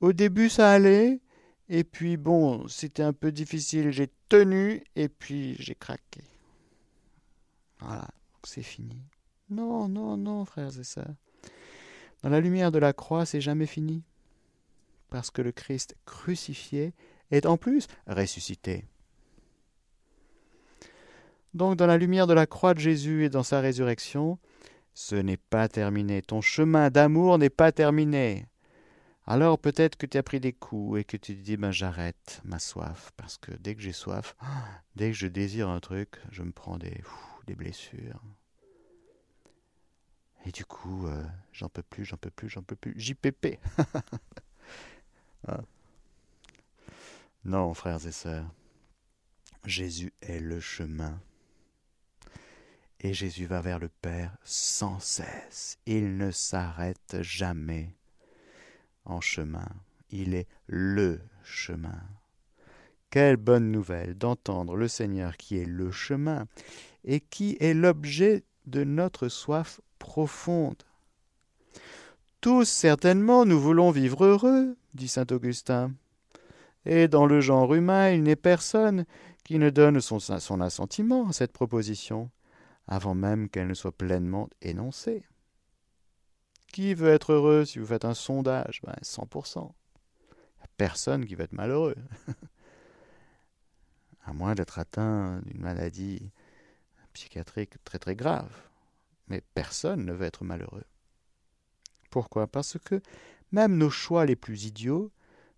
au 0.00 0.12
début, 0.12 0.48
ça 0.48 0.70
allait. 0.70 1.20
Et 1.68 1.84
puis, 1.84 2.16
bon, 2.16 2.66
c'était 2.68 3.02
un 3.02 3.12
peu 3.12 3.30
difficile. 3.30 3.90
J'ai 3.90 4.10
tenu. 4.28 4.82
Et 4.96 5.08
puis, 5.08 5.56
j'ai 5.58 5.74
craqué. 5.74 6.22
Voilà 7.80 8.08
c'est 8.46 8.62
fini. 8.62 9.02
Non, 9.50 9.88
non, 9.88 10.16
non, 10.16 10.44
frères 10.44 10.78
et 10.78 10.84
sœurs. 10.84 11.14
Dans 12.22 12.30
la 12.30 12.40
lumière 12.40 12.70
de 12.70 12.78
la 12.78 12.92
croix, 12.92 13.26
c'est 13.26 13.40
jamais 13.40 13.66
fini. 13.66 14.02
Parce 15.10 15.30
que 15.30 15.42
le 15.42 15.52
Christ 15.52 15.96
crucifié 16.06 16.94
est 17.30 17.46
en 17.46 17.56
plus 17.56 17.86
ressuscité. 18.06 18.86
Donc 21.54 21.76
dans 21.76 21.86
la 21.86 21.98
lumière 21.98 22.26
de 22.26 22.32
la 22.32 22.46
croix 22.46 22.72
de 22.72 22.78
Jésus 22.78 23.24
et 23.24 23.28
dans 23.28 23.42
sa 23.42 23.60
résurrection, 23.60 24.38
ce 24.94 25.16
n'est 25.16 25.36
pas 25.36 25.68
terminé. 25.68 26.22
Ton 26.22 26.40
chemin 26.40 26.90
d'amour 26.90 27.38
n'est 27.38 27.50
pas 27.50 27.72
terminé. 27.72 28.46
Alors 29.26 29.58
peut-être 29.58 29.96
que 29.96 30.06
tu 30.06 30.18
as 30.18 30.22
pris 30.22 30.40
des 30.40 30.52
coups 30.52 31.00
et 31.00 31.04
que 31.04 31.16
tu 31.16 31.36
te 31.36 31.42
dis 31.42 31.56
ben 31.56 31.70
j'arrête 31.70 32.40
ma 32.44 32.58
soif 32.58 33.12
parce 33.16 33.38
que 33.38 33.52
dès 33.52 33.74
que 33.74 33.82
j'ai 33.82 33.92
soif, 33.92 34.34
dès 34.96 35.10
que 35.10 35.16
je 35.16 35.26
désire 35.26 35.68
un 35.68 35.80
truc, 35.80 36.16
je 36.30 36.42
me 36.42 36.52
prends 36.52 36.78
des 36.78 37.02
des 37.46 37.54
blessures. 37.54 38.22
Et 40.44 40.50
du 40.50 40.64
coup, 40.64 41.06
euh, 41.06 41.24
j'en 41.52 41.68
peux 41.68 41.82
plus, 41.82 42.04
j'en 42.04 42.16
peux 42.16 42.30
plus, 42.30 42.48
j'en 42.48 42.62
peux 42.62 42.76
plus. 42.76 42.98
JPP 42.98 43.58
ah. 45.46 45.60
Non, 47.44 47.74
frères 47.74 48.06
et 48.06 48.12
sœurs, 48.12 48.52
Jésus 49.64 50.12
est 50.20 50.40
le 50.40 50.60
chemin. 50.60 51.20
Et 53.00 53.14
Jésus 53.14 53.46
va 53.46 53.60
vers 53.60 53.78
le 53.78 53.88
Père 53.88 54.36
sans 54.44 55.00
cesse. 55.00 55.78
Il 55.86 56.16
ne 56.16 56.30
s'arrête 56.30 57.20
jamais 57.20 57.96
en 59.04 59.20
chemin. 59.20 59.68
Il 60.10 60.34
est 60.34 60.48
le 60.66 61.20
chemin. 61.42 62.00
Quelle 63.12 63.36
bonne 63.36 63.70
nouvelle 63.70 64.14
d'entendre 64.14 64.74
le 64.74 64.88
Seigneur 64.88 65.36
qui 65.36 65.58
est 65.58 65.66
le 65.66 65.92
chemin 65.92 66.46
et 67.04 67.20
qui 67.20 67.58
est 67.60 67.74
l'objet 67.74 68.42
de 68.64 68.84
notre 68.84 69.28
soif 69.28 69.82
profonde. 69.98 70.82
Tous 72.40 72.64
certainement 72.64 73.44
nous 73.44 73.60
voulons 73.60 73.90
vivre 73.90 74.24
heureux, 74.24 74.78
dit 74.94 75.08
saint 75.08 75.26
Augustin. 75.30 75.92
Et 76.86 77.06
dans 77.06 77.26
le 77.26 77.42
genre 77.42 77.74
humain, 77.74 78.08
il 78.12 78.22
n'est 78.22 78.34
personne 78.34 79.04
qui 79.44 79.58
ne 79.58 79.68
donne 79.68 80.00
son, 80.00 80.18
assentiment 80.62 81.28
à 81.28 81.34
cette 81.34 81.52
proposition, 81.52 82.30
avant 82.88 83.14
même 83.14 83.50
qu'elle 83.50 83.68
ne 83.68 83.74
soit 83.74 83.92
pleinement 83.92 84.48
énoncée. 84.62 85.22
Qui 86.72 86.94
veut 86.94 87.10
être 87.10 87.34
heureux 87.34 87.66
si 87.66 87.78
vous 87.78 87.84
faites 87.84 88.06
un 88.06 88.14
sondage? 88.14 88.80
Ben, 88.86 88.96
100%. 89.02 89.70
Personne 90.78 91.26
qui 91.26 91.34
veut 91.34 91.44
être 91.44 91.52
malheureux. 91.52 91.96
à 94.24 94.32
moins 94.32 94.54
d'être 94.54 94.78
atteint 94.78 95.40
d'une 95.46 95.60
maladie 95.60 96.30
psychiatrique 97.12 97.82
très 97.84 97.98
très 97.98 98.16
grave. 98.16 98.52
Mais 99.28 99.42
personne 99.54 100.04
ne 100.04 100.12
veut 100.12 100.26
être 100.26 100.44
malheureux. 100.44 100.84
Pourquoi? 102.10 102.46
Parce 102.46 102.78
que 102.78 103.00
même 103.52 103.76
nos 103.76 103.90
choix 103.90 104.26
les 104.26 104.36
plus 104.36 104.64
idiots, 104.64 105.10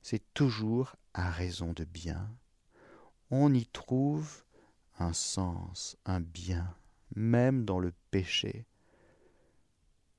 c'est 0.02 0.22
toujours 0.34 0.96
à 1.14 1.30
raison 1.30 1.72
de 1.72 1.84
bien. 1.84 2.30
On 3.30 3.52
y 3.52 3.66
trouve 3.66 4.44
un 4.98 5.12
sens, 5.12 5.96
un 6.04 6.20
bien, 6.20 6.76
même 7.16 7.64
dans 7.64 7.78
le 7.78 7.92
péché. 8.10 8.66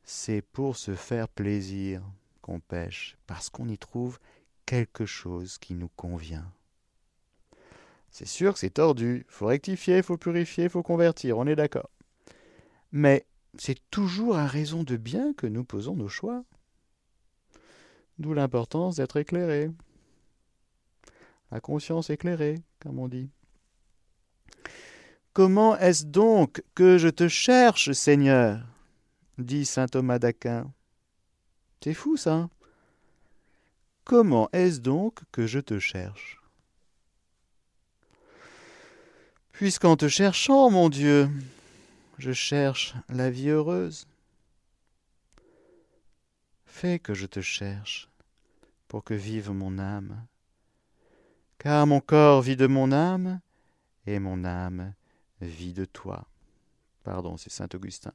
c'est 0.04 0.42
pour 0.42 0.78
se 0.78 0.94
faire 0.96 1.28
plaisir 1.28 2.04
qu'on 2.42 2.60
pêche, 2.60 3.18
parce 3.26 3.50
qu'on 3.50 3.68
y 3.68 3.78
trouve 3.78 4.20
quelque 4.66 5.06
chose 5.06 5.58
qui 5.58 5.74
nous 5.74 5.90
convient. 5.90 6.52
C'est 8.18 8.30
sûr 8.30 8.54
que 8.54 8.60
c'est 8.60 8.70
tordu, 8.70 9.26
faut 9.28 9.48
rectifier, 9.48 10.02
faut 10.02 10.16
purifier, 10.16 10.70
faut 10.70 10.84
convertir, 10.84 11.38
on 11.38 11.46
est 11.48 11.58
d'accord. 11.58 11.90
Mais 12.94 13.26
c'est 13.58 13.78
toujours 13.92 14.38
à 14.38 14.48
raison 14.48 14.84
de 14.84 14.96
bien 14.96 15.34
que 15.34 15.48
nous 15.48 15.66
posons 15.66 15.98
nos 15.98 16.08
choix. 16.08 16.46
D'où 18.18 18.34
l'importance 18.34 18.96
d'être 18.96 19.18
éclairé. 19.18 19.70
La 21.52 21.60
conscience 21.60 22.10
éclairée, 22.10 22.64
comme 22.80 23.00
on 23.00 23.10
dit. 23.10 23.30
Comment 25.34 25.78
est-ce 25.78 26.06
donc 26.06 26.64
que 26.74 26.98
je 26.98 27.10
te 27.10 27.28
cherche, 27.28 27.92
Seigneur? 27.92 28.66
dit 29.38 29.66
saint 29.66 29.88
Thomas 29.88 30.20
d'Aquin. 30.20 30.72
C'est 31.84 31.94
fou 31.94 32.16
ça. 32.16 32.34
Hein? 32.34 32.50
Comment 34.06 34.48
est-ce 34.54 34.80
donc 34.80 35.20
que 35.34 35.46
je 35.48 35.60
te 35.60 35.80
cherche? 35.80 36.45
Puisqu'en 39.58 39.96
te 39.96 40.08
cherchant, 40.08 40.70
mon 40.70 40.90
Dieu, 40.90 41.30
je 42.18 42.32
cherche 42.34 42.96
la 43.10 43.30
vie 43.30 43.50
heureuse, 43.50 44.08
fais 46.66 47.00
que 47.00 47.14
je 47.14 47.26
te 47.26 47.42
cherche 47.42 48.10
pour 48.88 49.04
que 49.04 49.14
vive 49.14 49.52
mon 49.52 49.80
âme, 49.80 50.26
car 51.58 51.88
mon 51.88 52.02
corps 52.02 52.42
vit 52.42 52.58
de 52.58 52.68
mon 52.68 52.92
âme 52.92 53.40
et 54.06 54.20
mon 54.20 54.44
âme 54.44 54.94
vit 55.42 55.74
de 55.74 55.86
toi. 55.86 56.28
Pardon, 57.04 57.38
c'est 57.38 57.52
saint 57.52 57.70
Augustin 57.74 58.14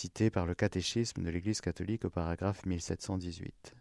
cité 0.00 0.30
par 0.30 0.46
le 0.46 0.54
catéchisme 0.54 1.22
de 1.22 1.28
l'Église 1.28 1.60
catholique 1.60 2.06
au 2.06 2.10
paragraphe 2.10 2.64
1718. 2.64 3.74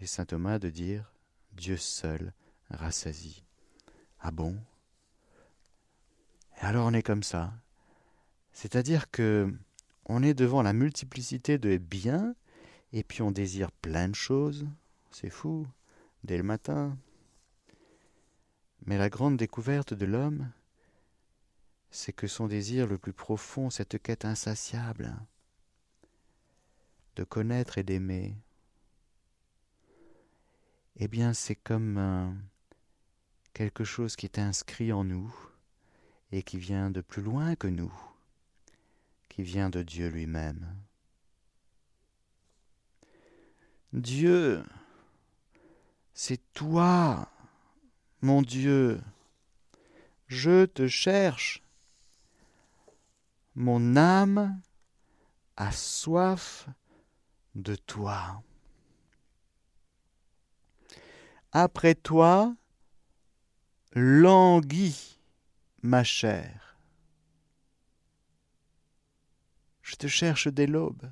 Et 0.00 0.06
saint 0.06 0.24
Thomas 0.24 0.60
de 0.60 0.70
dire 0.70 1.12
Dieu 1.52 1.76
seul 1.76 2.32
rassasie. 2.70 3.44
Ah 4.20 4.30
bon? 4.30 4.56
Alors 6.58 6.86
on 6.86 6.94
est 6.94 7.02
comme 7.02 7.22
ça. 7.22 7.52
C'est-à-dire 8.52 9.10
que 9.10 9.52
on 10.06 10.22
est 10.22 10.34
devant 10.34 10.62
la 10.62 10.72
multiplicité 10.72 11.58
de 11.58 11.76
biens 11.76 12.34
et 12.92 13.02
puis 13.02 13.22
on 13.22 13.30
désire 13.30 13.72
plein 13.72 14.08
de 14.08 14.14
choses. 14.14 14.66
C'est 15.10 15.30
fou, 15.30 15.66
dès 16.24 16.36
le 16.36 16.42
matin. 16.42 16.96
Mais 18.84 18.98
la 18.98 19.08
grande 19.08 19.36
découverte 19.36 19.94
de 19.94 20.06
l'homme, 20.06 20.50
c'est 21.90 22.12
que 22.12 22.26
son 22.26 22.46
désir 22.46 22.86
le 22.86 22.98
plus 22.98 23.12
profond, 23.12 23.70
cette 23.70 24.00
quête 24.00 24.24
insatiable 24.24 25.14
de 27.16 27.24
connaître 27.24 27.78
et 27.78 27.82
d'aimer, 27.82 28.36
eh 30.96 31.08
bien 31.08 31.32
c'est 31.32 31.56
comme 31.56 32.38
quelque 33.56 33.84
chose 33.84 34.16
qui 34.16 34.26
est 34.26 34.38
inscrit 34.38 34.92
en 34.92 35.02
nous 35.02 35.34
et 36.30 36.42
qui 36.42 36.58
vient 36.58 36.90
de 36.90 37.00
plus 37.00 37.22
loin 37.22 37.56
que 37.56 37.66
nous, 37.66 37.90
qui 39.30 39.42
vient 39.42 39.70
de 39.70 39.82
Dieu 39.82 40.08
lui-même. 40.08 40.76
Dieu, 43.94 44.62
c'est 46.12 46.52
toi, 46.52 47.32
mon 48.20 48.42
Dieu. 48.42 49.00
Je 50.26 50.66
te 50.66 50.86
cherche. 50.86 51.62
Mon 53.54 53.96
âme 53.96 54.60
a 55.56 55.72
soif 55.72 56.68
de 57.54 57.74
toi. 57.74 58.42
Après 61.52 61.94
toi 61.94 62.54
languit 63.96 65.18
ma 65.82 66.04
chair. 66.04 66.76
Je 69.80 69.96
te 69.96 70.06
cherche 70.06 70.48
dès 70.48 70.66
l'aube. 70.66 71.10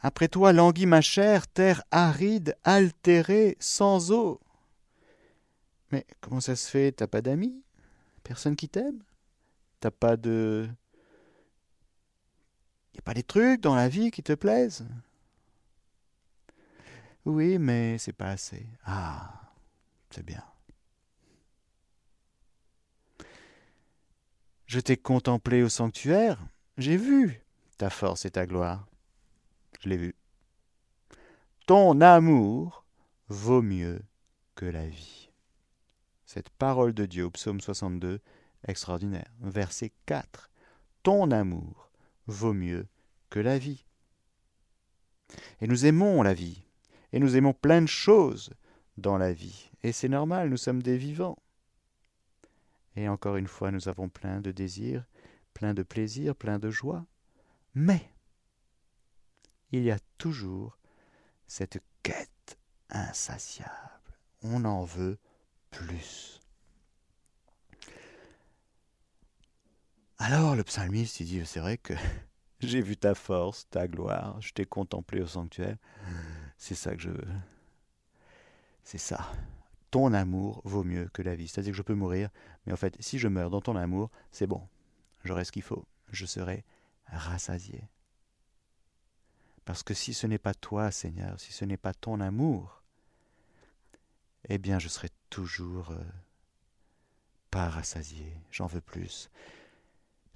Après 0.00 0.28
toi 0.28 0.52
languit 0.52 0.84
ma 0.84 1.00
chair, 1.00 1.48
terre 1.48 1.82
aride, 1.90 2.58
altérée, 2.62 3.56
sans 3.58 4.12
eau. 4.12 4.38
Mais 5.90 6.04
comment 6.20 6.42
ça 6.42 6.56
se 6.56 6.68
fait? 6.68 6.92
T'as 6.92 7.06
pas 7.06 7.22
d'amis? 7.22 7.62
Personne 8.22 8.54
qui 8.54 8.68
t'aime? 8.68 9.02
T'as 9.80 9.90
pas 9.90 10.18
de. 10.18 10.68
Y 12.92 12.98
a 12.98 13.02
pas 13.02 13.14
des 13.14 13.22
trucs 13.22 13.62
dans 13.62 13.74
la 13.74 13.88
vie 13.88 14.10
qui 14.10 14.22
te 14.22 14.34
plaisent? 14.34 14.86
Oui, 17.24 17.56
mais 17.58 17.96
c'est 17.96 18.12
pas 18.12 18.28
assez. 18.28 18.66
Ah, 18.84 19.43
bien. 20.22 20.44
Je 24.66 24.80
t'ai 24.80 24.96
contemplé 24.96 25.62
au 25.62 25.68
sanctuaire, 25.68 26.38
j'ai 26.78 26.96
vu 26.96 27.42
ta 27.78 27.90
force 27.90 28.24
et 28.24 28.30
ta 28.30 28.46
gloire. 28.46 28.86
Je 29.80 29.88
l'ai 29.88 29.96
vu. 29.96 30.14
Ton 31.66 32.00
amour 32.00 32.84
vaut 33.28 33.62
mieux 33.62 34.00
que 34.54 34.66
la 34.66 34.86
vie. 34.86 35.30
Cette 36.26 36.50
parole 36.50 36.94
de 36.94 37.06
Dieu 37.06 37.24
au 37.24 37.30
psaume 37.30 37.60
62 37.60 38.20
extraordinaire. 38.66 39.30
Verset 39.40 39.92
4. 40.06 40.50
Ton 41.02 41.30
amour 41.30 41.90
vaut 42.26 42.54
mieux 42.54 42.86
que 43.30 43.40
la 43.40 43.58
vie. 43.58 43.84
Et 45.60 45.66
nous 45.66 45.86
aimons 45.86 46.22
la 46.22 46.34
vie, 46.34 46.62
et 47.12 47.18
nous 47.18 47.36
aimons 47.36 47.52
plein 47.52 47.82
de 47.82 47.86
choses 47.86 48.50
dans 48.96 49.18
la 49.18 49.32
vie, 49.32 49.70
et 49.82 49.92
c'est 49.92 50.08
normal, 50.08 50.48
nous 50.48 50.56
sommes 50.56 50.82
des 50.82 50.96
vivants. 50.96 51.38
Et 52.96 53.08
encore 53.08 53.36
une 53.36 53.48
fois, 53.48 53.70
nous 53.70 53.88
avons 53.88 54.08
plein 54.08 54.40
de 54.40 54.52
désirs, 54.52 55.04
plein 55.52 55.74
de 55.74 55.82
plaisirs, 55.82 56.36
plein 56.36 56.58
de 56.58 56.70
joie, 56.70 57.04
mais 57.74 58.08
il 59.72 59.82
y 59.82 59.90
a 59.90 59.98
toujours 60.18 60.78
cette 61.46 61.78
quête 62.02 62.58
insatiable. 62.90 64.18
On 64.42 64.64
en 64.64 64.84
veut 64.84 65.18
plus. 65.70 66.40
Alors 70.18 70.54
le 70.54 70.62
psalmiste, 70.62 71.22
dit, 71.22 71.44
c'est 71.44 71.60
vrai 71.60 71.76
que 71.76 71.94
j'ai 72.60 72.80
vu 72.80 72.96
ta 72.96 73.14
force, 73.14 73.68
ta 73.68 73.88
gloire, 73.88 74.40
je 74.40 74.52
t'ai 74.52 74.64
contemplé 74.64 75.20
au 75.20 75.26
sanctuaire. 75.26 75.76
C'est 76.56 76.76
ça 76.76 76.94
que 76.94 77.02
je 77.02 77.10
veux. 77.10 77.28
C'est 78.84 78.98
ça. 78.98 79.32
Ton 79.90 80.12
amour 80.12 80.60
vaut 80.64 80.84
mieux 80.84 81.08
que 81.12 81.22
la 81.22 81.34
vie. 81.34 81.48
C'est-à-dire 81.48 81.72
que 81.72 81.78
je 81.78 81.82
peux 81.82 81.94
mourir, 81.94 82.28
mais 82.66 82.72
en 82.72 82.76
fait, 82.76 82.96
si 83.00 83.18
je 83.18 83.28
meurs 83.28 83.50
dans 83.50 83.60
ton 83.60 83.76
amour, 83.76 84.10
c'est 84.30 84.46
bon. 84.46 84.62
J'aurai 85.24 85.44
ce 85.44 85.52
qu'il 85.52 85.62
faut. 85.62 85.84
Je 86.12 86.26
serai 86.26 86.64
rassasié. 87.06 87.88
Parce 89.64 89.82
que 89.82 89.94
si 89.94 90.12
ce 90.12 90.26
n'est 90.26 90.38
pas 90.38 90.54
toi, 90.54 90.90
Seigneur, 90.90 91.40
si 91.40 91.52
ce 91.52 91.64
n'est 91.64 91.78
pas 91.78 91.94
ton 91.94 92.20
amour, 92.20 92.82
eh 94.48 94.58
bien 94.58 94.78
je 94.78 94.88
serai 94.88 95.08
toujours 95.30 95.90
euh, 95.92 96.04
pas 97.50 97.70
rassasié. 97.70 98.36
J'en 98.50 98.66
veux 98.66 98.82
plus. 98.82 99.30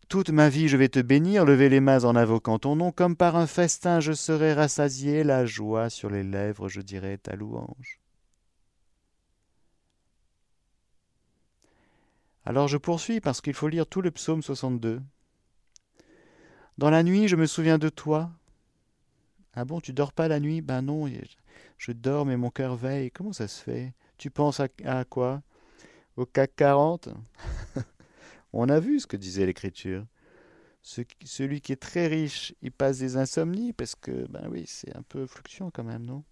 Toute 0.09 0.31
ma 0.31 0.49
vie 0.49 0.69
je 0.69 0.79
vais 0.79 0.89
te 0.89 1.01
bénir, 1.01 1.45
lever 1.45 1.69
les 1.69 1.81
mains 1.81 2.05
en 2.05 2.17
invoquant 2.17 2.59
ton 2.59 2.77
nom, 2.77 2.93
comme 2.93 3.17
par 3.17 3.37
un 3.37 3.47
festin 3.47 4.01
je 4.01 4.15
serai 4.15 4.55
rassasié, 4.55 5.23
la 5.25 5.45
joie 5.45 5.91
sur 5.91 6.09
les 6.09 6.23
lèvres 6.23 6.71
je 6.71 6.81
dirai 6.81 7.19
ta 7.19 7.37
louange. 7.37 8.01
Alors 12.49 12.67
je 12.67 12.79
poursuis 12.79 13.21
parce 13.21 13.43
qu'il 13.43 13.53
faut 13.53 13.69
lire 13.69 13.87
tout 13.87 14.01
le 14.01 14.11
psaume 14.11 14.41
62. 14.43 15.03
Dans 16.79 16.89
la 16.89 17.03
nuit 17.03 17.29
je 17.29 17.37
me 17.37 17.45
souviens 17.45 17.77
de 17.77 17.91
toi. 17.91 18.31
Ah 19.53 19.67
bon, 19.67 19.83
tu 19.83 19.93
dors 19.93 20.15
pas 20.15 20.29
la 20.29 20.41
nuit? 20.41 20.63
Ben 20.63 20.81
non, 20.81 21.07
je 21.77 21.93
dors 21.93 22.25
mais 22.25 22.39
mon 22.39 22.49
cœur 22.49 22.75
veille. 22.75 23.11
Comment 23.11 23.35
ça 23.35 23.49
se 23.49 23.63
fait? 23.63 23.93
Tu 24.17 24.31
penses 24.31 24.61
à, 24.61 25.05
quoi? 25.05 25.43
Au 26.17 26.25
CAC 26.25 26.57
40 26.57 27.11
On 28.55 28.71
a 28.71 28.81
vu 28.81 28.99
ce 28.99 29.07
que 29.07 29.19
disait 29.19 29.45
l'Écriture. 29.45 30.07
celui 30.81 31.61
qui 31.61 31.73
est 31.73 31.77
très 31.77 32.07
riche, 32.07 32.55
il 32.63 32.73
passe 32.73 32.99
des 32.99 33.19
insomnies 33.19 33.75
parce 33.75 33.95
que, 33.95 34.27
ben 34.29 34.49
oui, 34.49 34.65
c'est 34.67 34.97
un 34.97 35.03
peu 35.03 35.27
fluctuant 35.27 35.71
quand 35.71 35.85
même, 35.85 36.07
non? 36.07 36.25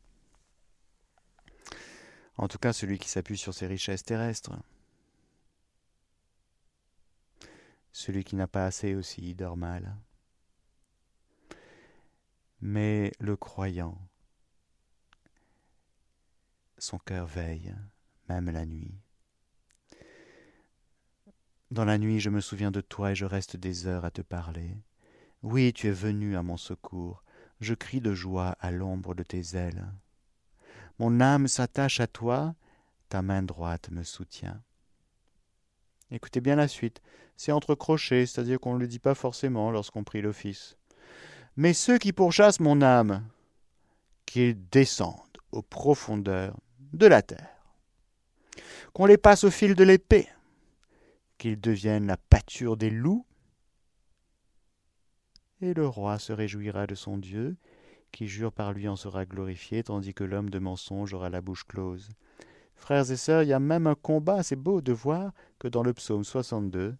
En 2.39 2.49
tout 2.49 2.59
cas, 2.59 2.73
celui 2.73 2.99
qui 2.99 3.11
s'appuie 3.11 3.37
sur 3.37 3.53
ses 3.53 3.67
richesses 3.67 4.03
terrestres. 4.03 4.53
Celui 7.99 8.25
qui 8.25 8.37
n'a 8.37 8.47
pas 8.47 8.67
assez 8.67 8.95
aussi, 8.95 9.35
dort 9.35 9.57
mal. 9.57 9.97
Mais 12.61 13.11
le 13.21 13.37
croyant, 13.37 13.97
son 16.77 16.99
cœur 16.99 17.27
veille, 17.27 17.75
même 18.29 18.51
la 18.51 18.67
nuit. 18.67 19.01
Dans 21.71 21.87
la 21.87 21.97
nuit, 21.97 22.21
je 22.21 22.29
me 22.29 22.43
souviens 22.43 22.71
de 22.71 22.83
toi 22.83 23.13
et 23.13 23.15
je 23.15 23.25
reste 23.25 23.57
des 23.57 23.87
heures 23.87 24.05
à 24.05 24.11
te 24.11 24.21
parler. 24.21 24.77
Oui, 25.43 25.73
tu 25.73 25.87
es 25.87 25.93
venu 25.93 26.37
à 26.37 26.43
mon 26.43 26.59
secours. 26.59 27.25
Je 27.61 27.73
crie 27.73 28.03
de 28.03 28.13
joie 28.13 28.59
à 28.61 28.73
l'ombre 28.73 29.15
de 29.15 29.23
tes 29.23 29.57
ailes. 29.57 29.91
Mon 30.99 31.19
âme 31.23 31.49
s'attache 31.49 32.01
à 32.01 32.07
toi, 32.07 32.57
ta 33.09 33.23
main 33.23 33.43
droite 33.43 33.89
me 33.91 34.03
soutient. 34.03 34.63
Écoutez 36.11 36.43
bien 36.43 36.57
la 36.57 36.69
suite. 36.69 37.01
C'est 37.37 37.53
entre 37.53 37.75
crochets, 37.75 38.27
c'est-à-dire 38.27 38.59
qu'on 38.59 38.75
ne 38.75 38.81
le 38.81 38.88
dit 38.88 38.99
pas 38.99 39.14
forcément 39.14 39.70
lorsqu'on 39.70 40.05
prie 40.05 40.22
l'office. 40.22 40.77
Mais 41.57 41.72
ceux 41.72 41.99
qui 41.99 42.12
pourchassent 42.12 42.61
mon 42.61 42.83
âme, 42.83 43.22
qu'ils 44.25 44.68
descendent 44.68 45.38
aux 45.53 45.62
profondeurs 45.62 46.57
de 46.92 47.07
la 47.07 47.22
terre, 47.22 47.57
qu'on 48.92 49.07
les 49.07 49.18
passe 49.18 49.44
au 49.44 49.51
fil 49.51 49.75
de 49.75 49.85
l'épée, 49.85 50.29
qu'ils 51.38 51.61
deviennent 51.61 52.07
la 52.07 52.16
pâture 52.16 52.77
des 52.77 52.90
loups, 52.90 53.27
et 55.61 55.75
le 55.75 55.87
roi 55.87 56.18
se 56.18 56.33
réjouira 56.33 56.87
de 56.87 56.94
son 56.94 57.16
Dieu, 57.16 57.57
qui 58.12 58.29
jure 58.29 58.53
par 58.53 58.72
lui 58.72 58.88
en 58.88 58.96
sera 58.96 59.27
glorifié, 59.27 59.83
tandis 59.83 60.14
que 60.14 60.25
l'homme 60.25 60.51
de 60.51 60.59
mensonge 60.59 61.12
aura 61.12 61.31
la 61.31 61.40
bouche 61.40 61.64
close. 61.64 62.11
Frères 62.75 63.11
et 63.11 63.16
sœurs, 63.16 63.42
il 63.42 63.49
y 63.49 63.53
a 63.53 63.59
même 63.59 63.87
un 63.87 63.94
combat, 63.94 64.42
c'est 64.42 64.57
beau 64.57 64.81
de 64.81 64.92
voir 64.92 65.33
que 65.59 65.68
dans 65.68 65.83
le 65.83 65.94
psaume 65.94 66.25
62, 66.25 66.96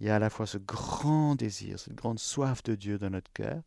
il 0.00 0.06
y 0.06 0.10
a 0.10 0.16
à 0.16 0.18
la 0.18 0.30
fois 0.30 0.46
ce 0.46 0.58
grand 0.58 1.34
désir, 1.34 1.78
cette 1.78 1.94
grande 1.94 2.18
soif 2.18 2.62
de 2.62 2.74
Dieu 2.74 2.98
dans 2.98 3.10
notre 3.10 3.32
cœur, 3.32 3.62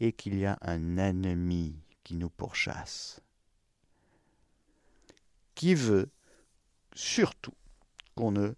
et 0.00 0.12
qu'il 0.12 0.38
y 0.38 0.46
a 0.46 0.58
un 0.62 0.96
ennemi 0.98 1.76
qui 2.04 2.16
nous 2.16 2.30
pourchasse, 2.30 3.20
qui 5.54 5.74
veut 5.74 6.10
surtout 6.94 7.54
qu'on 8.14 8.32
ne 8.32 8.52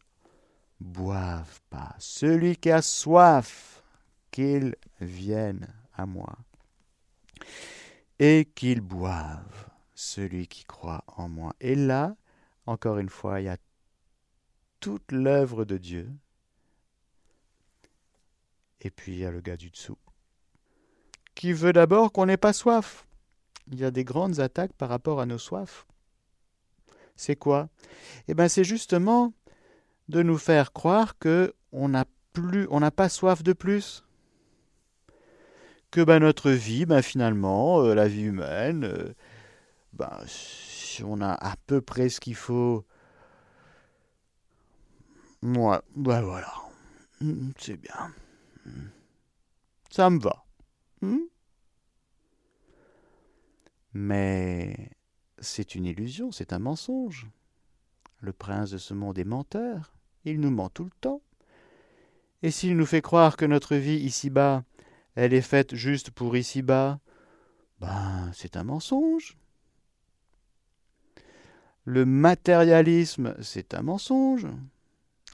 boive 0.81 1.61
pas. 1.71 1.95
Celui 1.99 2.57
qui 2.57 2.71
a 2.71 2.83
soif, 2.83 3.83
qu'il 4.31 4.77
vienne 5.01 5.67
à 5.95 6.07
moi, 6.07 6.37
et 8.19 8.49
qu'il 8.55 8.81
boive, 8.81 9.69
celui 9.95 10.47
qui 10.47 10.65
croit 10.65 11.05
en 11.07 11.29
moi. 11.29 11.55
Et 11.61 11.75
là, 11.75 12.17
encore 12.67 12.99
une 12.99 13.09
fois, 13.09 13.41
il 13.41 13.45
y 13.45 13.49
a 13.49 13.57
toute 14.81 15.11
l'œuvre 15.13 15.65
de 15.65 15.77
Dieu. 15.79 16.11
Et 18.81 18.91
puis 18.91 19.13
il 19.13 19.19
y 19.19 19.25
a 19.25 19.31
le 19.31 19.41
gars 19.41 19.57
du 19.57 19.71
dessous, 19.71 19.99
qui 21.35 21.53
veut 21.53 21.73
d'abord 21.73 22.13
qu'on 22.13 22.27
n'ait 22.27 22.37
pas 22.37 22.53
soif. 22.53 23.07
Il 23.71 23.79
y 23.79 23.85
a 23.85 23.91
des 23.91 24.05
grandes 24.05 24.41
attaques 24.41 24.73
par 24.73 24.89
rapport 24.89 25.21
à 25.21 25.27
nos 25.27 25.39
soifs. 25.39 25.87
C'est 27.17 27.37
quoi? 27.37 27.69
Eh 28.29 28.35
bien, 28.35 28.49
c'est 28.49 28.65
justement 28.65 29.35
de 30.09 30.23
nous 30.23 30.39
faire 30.39 30.73
croire 30.73 31.19
que 31.19 31.55
on 31.73 31.89
n'a 31.89 32.91
pas 32.91 33.09
soif 33.09 33.43
de 33.43 33.53
plus. 33.53 34.05
Que 35.91 36.03
ben, 36.03 36.21
notre 36.21 36.51
vie, 36.51 36.87
ben, 36.87 37.03
finalement, 37.03 37.83
euh, 37.83 37.95
la 37.95 38.09
vie 38.09 38.23
humaine, 38.23 38.85
euh, 38.85 39.15
ben, 39.95 40.19
si 40.27 41.03
on 41.03 41.21
a 41.21 41.33
à 41.33 41.57
peu 41.67 41.81
près 41.81 42.09
ce 42.09 42.21
qu'il 42.21 42.35
faut, 42.37 42.85
moi, 45.43 45.83
ben 45.97 46.21
voilà, 46.23 46.53
hmm, 47.21 47.51
c'est 47.59 47.77
bien. 47.77 48.13
Ça 49.91 50.11
me 50.11 50.19
va. 50.19 50.45
Hmm? 51.01 51.19
Mais 53.95 54.91
c'est 55.39 55.75
une 55.75 55.87
illusion, 55.87 56.31
c'est 56.33 56.53
un 56.53 56.59
mensonge. 56.59 57.27
Le 58.21 58.33
prince 58.33 58.71
de 58.71 58.79
ce 58.79 58.95
monde 58.95 59.19
est 59.19 59.25
menteur, 59.25 59.95
il 60.25 60.41
nous 60.41 60.51
ment 60.51 60.69
tout 60.69 60.85
le 60.85 60.91
temps. 61.01 61.23
Et 62.43 62.51
s'il 62.51 62.77
nous 62.77 62.87
fait 62.87 63.03
croire 63.03 63.37
que 63.37 63.45
notre 63.45 63.77
vie 63.77 63.97
ici-bas, 63.97 64.65
elle 65.15 65.35
est 65.35 65.43
faite 65.43 65.75
juste 65.75 66.11
pour 66.11 66.37
ici-bas, 66.37 67.01
ben 67.81 68.31
c'est 68.35 68.57
un 68.57 68.65
mensonge. 68.65 69.37
Le 71.85 72.05
matérialisme, 72.05 73.35
c'est 73.41 73.75
un 73.75 73.83
mensonge. 73.83 74.47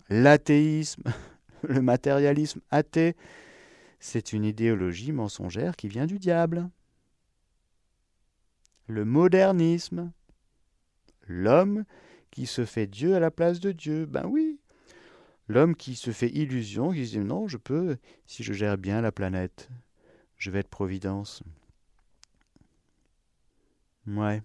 L'athéisme, 0.08 1.02
le 1.68 1.82
matérialisme 1.82 2.60
athée, 2.70 3.16
c'est 4.00 4.32
une 4.32 4.44
idéologie 4.44 5.12
mensongère 5.12 5.76
qui 5.76 5.88
vient 5.88 6.06
du 6.06 6.18
diable. 6.18 6.68
Le 8.86 9.04
modernisme, 9.04 10.12
l'homme 11.26 11.84
qui 12.30 12.46
se 12.46 12.64
fait 12.64 12.86
Dieu 12.86 13.14
à 13.14 13.20
la 13.20 13.30
place 13.30 13.60
de 13.60 13.72
Dieu, 13.72 14.06
ben 14.06 14.26
oui. 14.26 14.60
L'homme 15.48 15.74
qui 15.74 15.94
se 15.94 16.10
fait 16.10 16.30
illusion, 16.30 16.92
qui 16.92 17.06
se 17.06 17.12
dit 17.12 17.18
non, 17.18 17.48
je 17.48 17.56
peux, 17.56 17.96
si 18.26 18.42
je 18.42 18.52
gère 18.52 18.78
bien 18.78 19.00
la 19.00 19.12
planète, 19.12 19.68
je 20.36 20.50
vais 20.50 20.60
être 20.60 20.68
providence. 20.68 21.42
Ouais. 24.06 24.42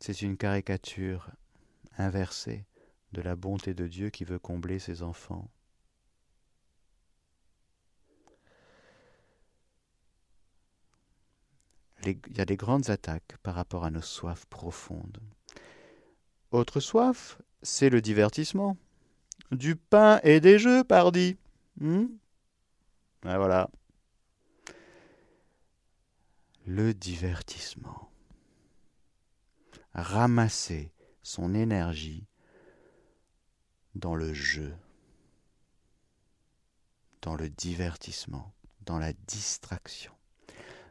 C'est 0.00 0.22
une 0.22 0.36
caricature 0.36 1.30
inversée 1.98 2.66
de 3.12 3.22
la 3.22 3.36
bonté 3.36 3.74
de 3.74 3.86
Dieu 3.86 4.10
qui 4.10 4.24
veut 4.24 4.38
combler 4.38 4.78
ses 4.78 5.02
enfants. 5.02 5.50
il 12.04 12.36
y 12.36 12.40
a 12.40 12.44
des 12.44 12.56
grandes 12.56 12.88
attaques 12.90 13.36
par 13.42 13.56
rapport 13.56 13.84
à 13.84 13.90
nos 13.90 14.02
soifs 14.02 14.46
profondes. 14.46 15.18
Autre 16.52 16.78
soif, 16.78 17.40
c'est 17.62 17.90
le 17.90 18.00
divertissement. 18.00 18.76
Du 19.50 19.74
pain 19.74 20.20
et 20.22 20.40
des 20.40 20.60
jeux, 20.60 20.84
pardi. 20.84 21.36
Hmm? 21.80 22.06
Ah, 23.24 23.38
voilà. 23.38 23.68
Le 26.64 26.94
divertissement 26.94 28.08
ramasser 29.96 30.92
son 31.26 31.54
énergie 31.54 32.24
dans 33.96 34.14
le 34.14 34.32
jeu, 34.32 34.76
dans 37.20 37.34
le 37.34 37.50
divertissement, 37.50 38.54
dans 38.82 39.00
la 39.00 39.12
distraction. 39.12 40.12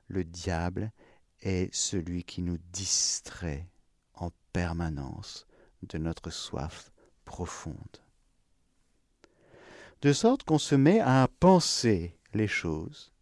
Le 0.09 0.25
diable 0.25 0.91
est 1.39 1.73
celui 1.73 2.25
qui 2.25 2.41
nous 2.41 2.57
distrait 2.73 3.69
en 4.13 4.29
permanence 4.51 5.47
de 5.83 5.97
notre 5.97 6.31
soif 6.31 6.91
profonde. 7.23 8.01
De 10.01 10.11
sorte 10.11 10.43
qu'on 10.43 10.59
se 10.59 10.75
met 10.75 10.99
à 10.99 11.29
penser 11.39 12.19
les 12.33 12.49
choses 12.49 13.13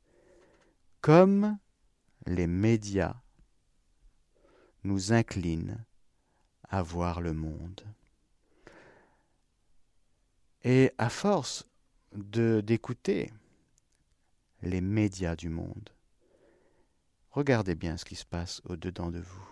comme 1.02 1.60
les 2.26 2.47
médias 2.47 3.21
nous 4.84 5.13
incline 5.13 5.86
à 6.74 6.82
voir 6.82 7.22
le 7.22 7.34
monde. 7.34 7.82
Et 10.64 10.92
à 10.98 11.08
force 11.08 11.68
de 12.14 12.62
d'écouter 12.62 13.32
les 14.64 14.82
médias 14.82 15.36
du 15.36 15.50
monde, 15.50 15.92
regardez 17.30 17.76
bien 17.76 17.96
ce 17.96 18.06
qui 18.06 18.16
se 18.16 18.26
passe 18.26 18.60
au-dedans 18.66 19.12
de 19.12 19.20
vous. 19.20 19.48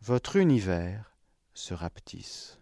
Votre 0.00 0.34
univers 0.34 1.16
se 1.54 1.74
rapetisse. 1.74 2.58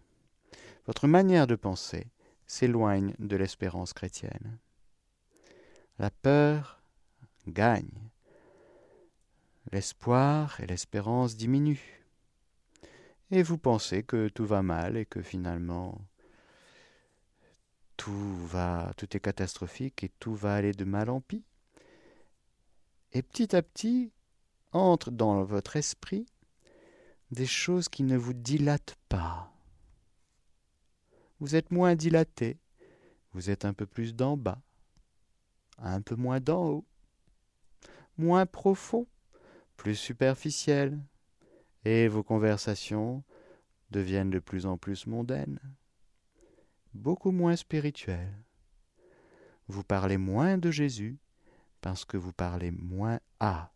Votre 0.85 1.07
manière 1.07 1.47
de 1.47 1.55
penser 1.55 2.05
s'éloigne 2.45 3.15
de 3.17 3.35
l'espérance 3.35 3.93
chrétienne. 3.93 4.59
La 5.97 6.11
peur 6.11 6.83
gagne 7.47 8.11
l'espoir 9.71 10.59
et 10.59 10.67
l'espérance 10.67 11.35
diminuent. 11.35 11.98
Et 13.31 13.43
vous 13.43 13.57
pensez 13.57 14.03
que 14.03 14.27
tout 14.27 14.45
va 14.45 14.63
mal 14.63 14.97
et 14.97 15.05
que 15.05 15.21
finalement 15.21 16.01
tout 17.95 18.35
va 18.47 18.91
tout 18.97 19.15
est 19.15 19.19
catastrophique 19.19 20.03
et 20.03 20.09
tout 20.19 20.33
va 20.33 20.55
aller 20.55 20.71
de 20.71 20.85
mal 20.85 21.09
en 21.09 21.21
pis? 21.21 21.43
Et 23.11 23.21
petit 23.21 23.55
à 23.55 23.61
petit 23.61 24.11
entrent 24.71 25.11
dans 25.11 25.43
votre 25.43 25.75
esprit 25.75 26.25
des 27.31 27.45
choses 27.45 27.89
qui 27.89 28.03
ne 28.03 28.17
vous 28.17 28.33
dilatent 28.33 28.97
pas. 29.07 29.51
Vous 31.39 31.55
êtes 31.55 31.71
moins 31.71 31.95
dilaté, 31.95 32.57
vous 33.33 33.49
êtes 33.49 33.63
un 33.63 33.73
peu 33.73 33.85
plus 33.85 34.15
d'en 34.15 34.37
bas, 34.37 34.61
un 35.77 36.01
peu 36.01 36.15
moins 36.15 36.39
d'en 36.39 36.65
haut, 36.65 36.85
moins 38.17 38.45
profond 38.45 39.07
plus 39.77 39.95
superficielles, 39.95 40.99
et 41.85 42.07
vos 42.07 42.23
conversations 42.23 43.23
deviennent 43.91 44.29
de 44.29 44.39
plus 44.39 44.65
en 44.65 44.77
plus 44.77 45.07
mondaines, 45.07 45.59
beaucoup 46.93 47.31
moins 47.31 47.55
spirituelles. 47.55 48.43
Vous 49.67 49.83
parlez 49.83 50.17
moins 50.17 50.57
de 50.57 50.71
Jésus 50.71 51.17
parce 51.81 52.05
que 52.05 52.17
vous 52.17 52.33
parlez 52.33 52.71
moins 52.71 53.19
à 53.39 53.71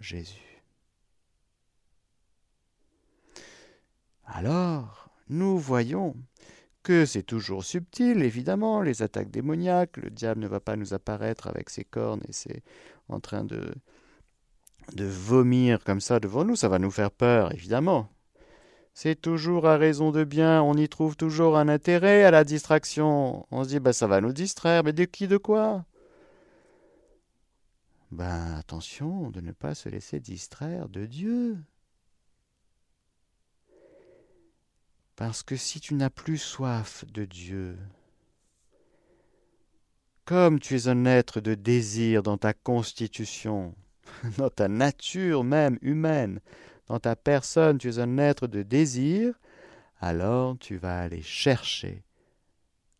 Jésus. 0.00 0.62
Alors, 4.24 5.10
nous 5.28 5.58
voyons 5.58 6.16
que 6.82 7.04
c'est 7.06 7.22
toujours 7.22 7.64
subtil, 7.64 8.22
évidemment, 8.22 8.82
les 8.82 9.02
attaques 9.02 9.30
démoniaques, 9.30 9.98
le 9.98 10.10
diable 10.10 10.40
ne 10.40 10.48
va 10.48 10.60
pas 10.60 10.76
nous 10.76 10.94
apparaître 10.94 11.46
avec 11.46 11.70
ses 11.70 11.84
cornes 11.84 12.22
et 12.28 12.32
c'est 12.32 12.62
en 13.08 13.20
train 13.20 13.44
de, 13.44 13.74
de 14.94 15.04
vomir 15.04 15.82
comme 15.84 16.00
ça 16.00 16.20
devant 16.20 16.44
nous, 16.44 16.56
ça 16.56 16.68
va 16.68 16.78
nous 16.78 16.90
faire 16.90 17.10
peur, 17.10 17.52
évidemment. 17.52 18.08
C'est 18.94 19.20
toujours 19.20 19.66
à 19.66 19.76
raison 19.78 20.10
de 20.10 20.24
bien, 20.24 20.62
on 20.62 20.74
y 20.74 20.88
trouve 20.88 21.16
toujours 21.16 21.56
un 21.56 21.68
intérêt 21.68 22.24
à 22.24 22.30
la 22.30 22.44
distraction. 22.44 23.46
On 23.50 23.64
se 23.64 23.70
dit, 23.70 23.80
bah, 23.80 23.92
ça 23.92 24.06
va 24.06 24.20
nous 24.20 24.32
distraire, 24.32 24.84
mais 24.84 24.92
de 24.92 25.04
qui, 25.04 25.28
de 25.28 25.38
quoi? 25.38 25.84
Ben 28.10 28.56
attention 28.58 29.30
de 29.30 29.40
ne 29.40 29.52
pas 29.52 29.74
se 29.74 29.88
laisser 29.88 30.20
distraire 30.20 30.90
de 30.90 31.06
Dieu. 31.06 31.56
Parce 35.16 35.42
que 35.42 35.56
si 35.56 35.80
tu 35.80 35.94
n'as 35.94 36.10
plus 36.10 36.36
soif 36.36 37.06
de 37.10 37.24
Dieu, 37.24 37.78
comme 40.26 40.60
tu 40.60 40.76
es 40.76 40.88
un 40.88 41.06
être 41.06 41.40
de 41.40 41.54
désir 41.54 42.22
dans 42.22 42.36
ta 42.36 42.52
constitution, 42.52 43.74
dans 44.38 44.50
ta 44.50 44.68
nature 44.68 45.44
même 45.44 45.78
humaine, 45.82 46.40
dans 46.86 46.98
ta 46.98 47.16
personne, 47.16 47.78
tu 47.78 47.88
es 47.88 47.98
un 47.98 48.18
être 48.18 48.46
de 48.46 48.62
désir, 48.62 49.38
alors 50.00 50.58
tu 50.58 50.76
vas 50.76 51.00
aller 51.00 51.22
chercher 51.22 52.02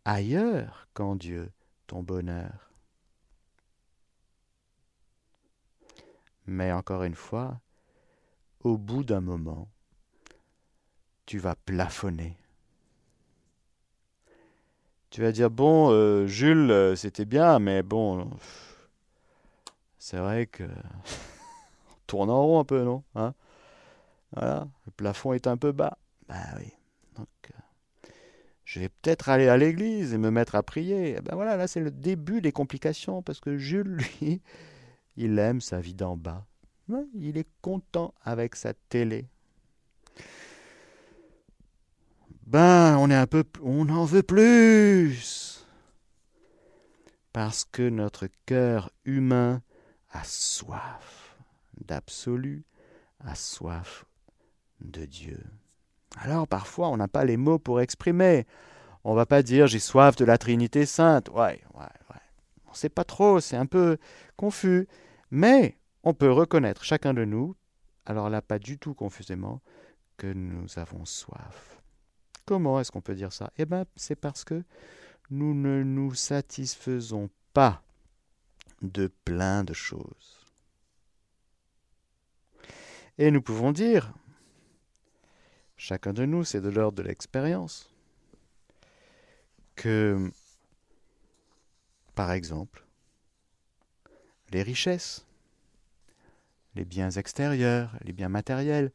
ailleurs 0.05 0.89
qu'en 0.95 1.17
Dieu 1.17 1.51
ton 1.87 2.03
bonheur. 2.03 2.71
Mais 6.47 6.73
encore 6.73 7.05
une 7.05 7.15
fois, 7.15 7.61
au 8.61 8.77
bout 8.77 9.05
d'un 9.05 9.21
moment, 9.21 9.69
tu 11.27 11.39
vas 11.39 11.55
plafonner. 11.55 12.37
Tu 15.11 15.21
vas 15.21 15.31
dire, 15.31 15.51
bon, 15.51 15.91
euh, 15.91 16.27
Jules, 16.27 16.71
euh, 16.71 16.97
c'était 16.97 17.27
bien, 17.27 17.59
mais 17.59 17.83
bon, 17.83 18.31
c'est 20.03 20.17
vrai 20.17 20.47
que 20.47 20.65
on 21.89 21.95
tourne 22.09 22.29
en 22.29 22.45
rond 22.45 22.59
un 22.59 22.65
peu, 22.65 22.83
non 22.83 23.05
hein? 23.15 23.35
Voilà, 24.33 24.67
le 24.85 24.91
plafond 24.91 25.33
est 25.33 25.47
un 25.47 25.57
peu 25.57 25.71
bas. 25.71 25.97
Ben 26.27 26.43
oui. 26.59 26.73
Donc, 27.15 27.29
euh, 27.47 28.11
je 28.65 28.81
vais 28.81 28.89
peut-être 28.89 29.29
aller 29.29 29.47
à 29.47 29.57
l'église 29.57 30.13
et 30.13 30.19
me 30.19 30.33
mettre 30.33 30.57
à 30.57 30.65
prier. 30.65 31.21
Ben 31.23 31.37
voilà, 31.37 31.57
là 31.57 31.69
c'est 31.69 31.79
le 31.79 31.93
début 31.93 32.41
des 32.41 32.51
complications 32.51 33.23
parce 33.23 33.39
que 33.39 33.57
Jules, 33.57 33.97
lui, 34.21 34.43
il 35.17 35.39
aime 35.39 35.61
sa 35.61 35.79
vie 35.79 35.95
d'en 35.95 36.17
bas. 36.17 36.47
Il 37.15 37.39
est 37.39 37.49
content 37.61 38.13
avec 38.25 38.57
sa 38.57 38.75
télé. 38.75 39.29
Ben, 42.45 42.99
on 42.99 43.09
est 43.09 43.15
un 43.15 43.29
peu, 43.29 43.45
on 43.63 43.89
en 43.89 44.05
veut 44.05 44.25
plus. 44.25 45.65
Parce 47.33 47.65
que 47.65 47.89
notre 47.89 48.27
cœur 48.47 48.91
humain 49.05 49.63
a 50.13 50.23
soif 50.25 51.37
d'absolu, 51.85 52.65
a 53.25 53.35
soif 53.35 54.05
de 54.81 55.05
Dieu. 55.05 55.43
Alors 56.17 56.47
parfois 56.47 56.89
on 56.89 56.97
n'a 56.97 57.09
pas 57.09 57.25
les 57.25 57.37
mots 57.37 57.59
pour 57.59 57.81
exprimer. 57.81 58.47
On 59.05 59.15
va 59.15 59.27
pas 59.27 59.43
dire 59.43 59.67
j'ai 59.67 59.81
soif 59.81 60.17
de 60.17 60.25
la 60.25 60.39
Trinité 60.39 60.87
sainte. 60.87 61.29
Ouais, 61.31 61.61
ouais, 61.75 61.81
ouais. 62.11 62.21
On 62.67 62.75
sait 62.75 62.89
pas 62.89 63.05
trop, 63.05 63.41
c'est 63.41 63.57
un 63.57 63.67
peu 63.67 63.99
confus. 64.37 64.87
Mais 65.31 65.79
on 66.05 66.15
peut 66.15 66.31
reconnaître 66.31 66.85
chacun 66.85 67.15
de 67.15 67.25
nous, 67.25 67.57
alors 68.07 68.31
là 68.31 68.43
pas 68.43 68.59
du 68.59 68.79
tout 68.79 68.95
confusément, 68.95 69.61
que 70.17 70.27
nous 70.27 70.67
avons 70.79 71.05
soif. 71.05 71.81
Comment 72.45 72.81
est-ce 72.81 72.91
qu'on 72.93 73.01
peut 73.01 73.15
dire 73.15 73.33
ça? 73.33 73.51
Eh 73.57 73.65
bien, 73.65 73.85
c'est 73.97 74.17
parce 74.17 74.45
que 74.45 74.63
nous 75.31 75.55
ne 75.55 75.83
nous 75.83 76.15
satisfaisons 76.15 77.31
pas 77.55 77.83
de 78.83 79.07
plein 79.25 79.65
de 79.65 79.73
choses. 79.73 80.41
Et 83.19 83.31
nous 83.31 83.43
pouvons 83.43 83.73
dire, 83.73 84.13
chacun 85.77 86.13
de 86.13 86.25
nous, 86.25 86.45
c'est 86.45 86.61
de 86.61 86.69
l'ordre 86.69 86.99
de 86.99 87.03
l'expérience, 87.03 87.93
que, 89.77 90.31
par 92.15 92.33
exemple, 92.33 92.85
les 94.51 94.63
richesses, 94.63 95.27
les 96.75 96.85
biens 96.85 97.11
extérieurs, 97.11 97.97
les 98.03 98.13
biens 98.13 98.29
matériels, 98.29 98.93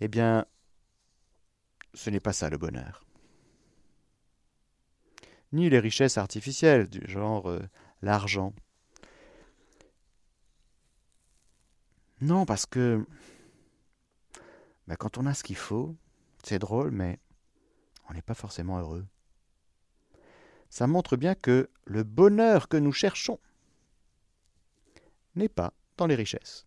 eh 0.00 0.08
bien, 0.08 0.46
ce 1.94 2.10
n'est 2.10 2.20
pas 2.20 2.32
ça 2.32 2.50
le 2.50 2.58
bonheur. 2.58 3.04
Ni 5.52 5.70
les 5.70 5.78
richesses 5.78 6.18
artificielles, 6.18 6.88
du 6.88 7.06
genre 7.06 7.48
euh, 7.48 7.62
l'argent. 8.02 8.52
Non, 12.20 12.46
parce 12.46 12.66
que 12.66 13.04
ben, 14.86 14.96
quand 14.96 15.18
on 15.18 15.26
a 15.26 15.34
ce 15.34 15.42
qu'il 15.42 15.56
faut, 15.56 15.96
c'est 16.42 16.58
drôle, 16.58 16.90
mais 16.90 17.18
on 18.08 18.14
n'est 18.14 18.22
pas 18.22 18.34
forcément 18.34 18.78
heureux. 18.78 19.04
Ça 20.70 20.86
montre 20.86 21.16
bien 21.16 21.34
que 21.34 21.70
le 21.84 22.02
bonheur 22.02 22.68
que 22.68 22.76
nous 22.76 22.92
cherchons 22.92 23.38
n'est 25.34 25.48
pas 25.48 25.72
dans 25.96 26.06
les 26.06 26.14
richesses. 26.14 26.66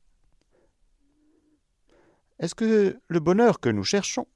Est-ce 2.40 2.56
que 2.56 3.00
le 3.08 3.20
bonheur 3.20 3.60
que 3.60 3.70
nous 3.70 3.84
cherchons 3.84 4.28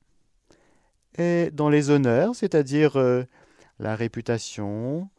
et 1.17 1.52
dans 1.52 1.69
les 1.69 1.89
honneurs, 1.89 2.36
c'est-à-dire 2.36 2.97
euh, 2.97 3.23
la 3.80 3.95
réputation, 3.95 5.10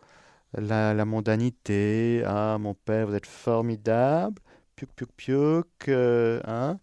la, 0.53 1.05
mondanité? 1.05 2.23
Ah, 2.27 2.59
mon 2.59 2.75
père, 2.75 3.07
vous 3.07 3.15
êtes 3.15 3.27
formidable. 3.27 4.43
Piuk, 4.77 4.91
piuk, 4.95 5.11
piuk. 5.17 5.89
Euh, 5.89 6.41
hein 6.45 6.79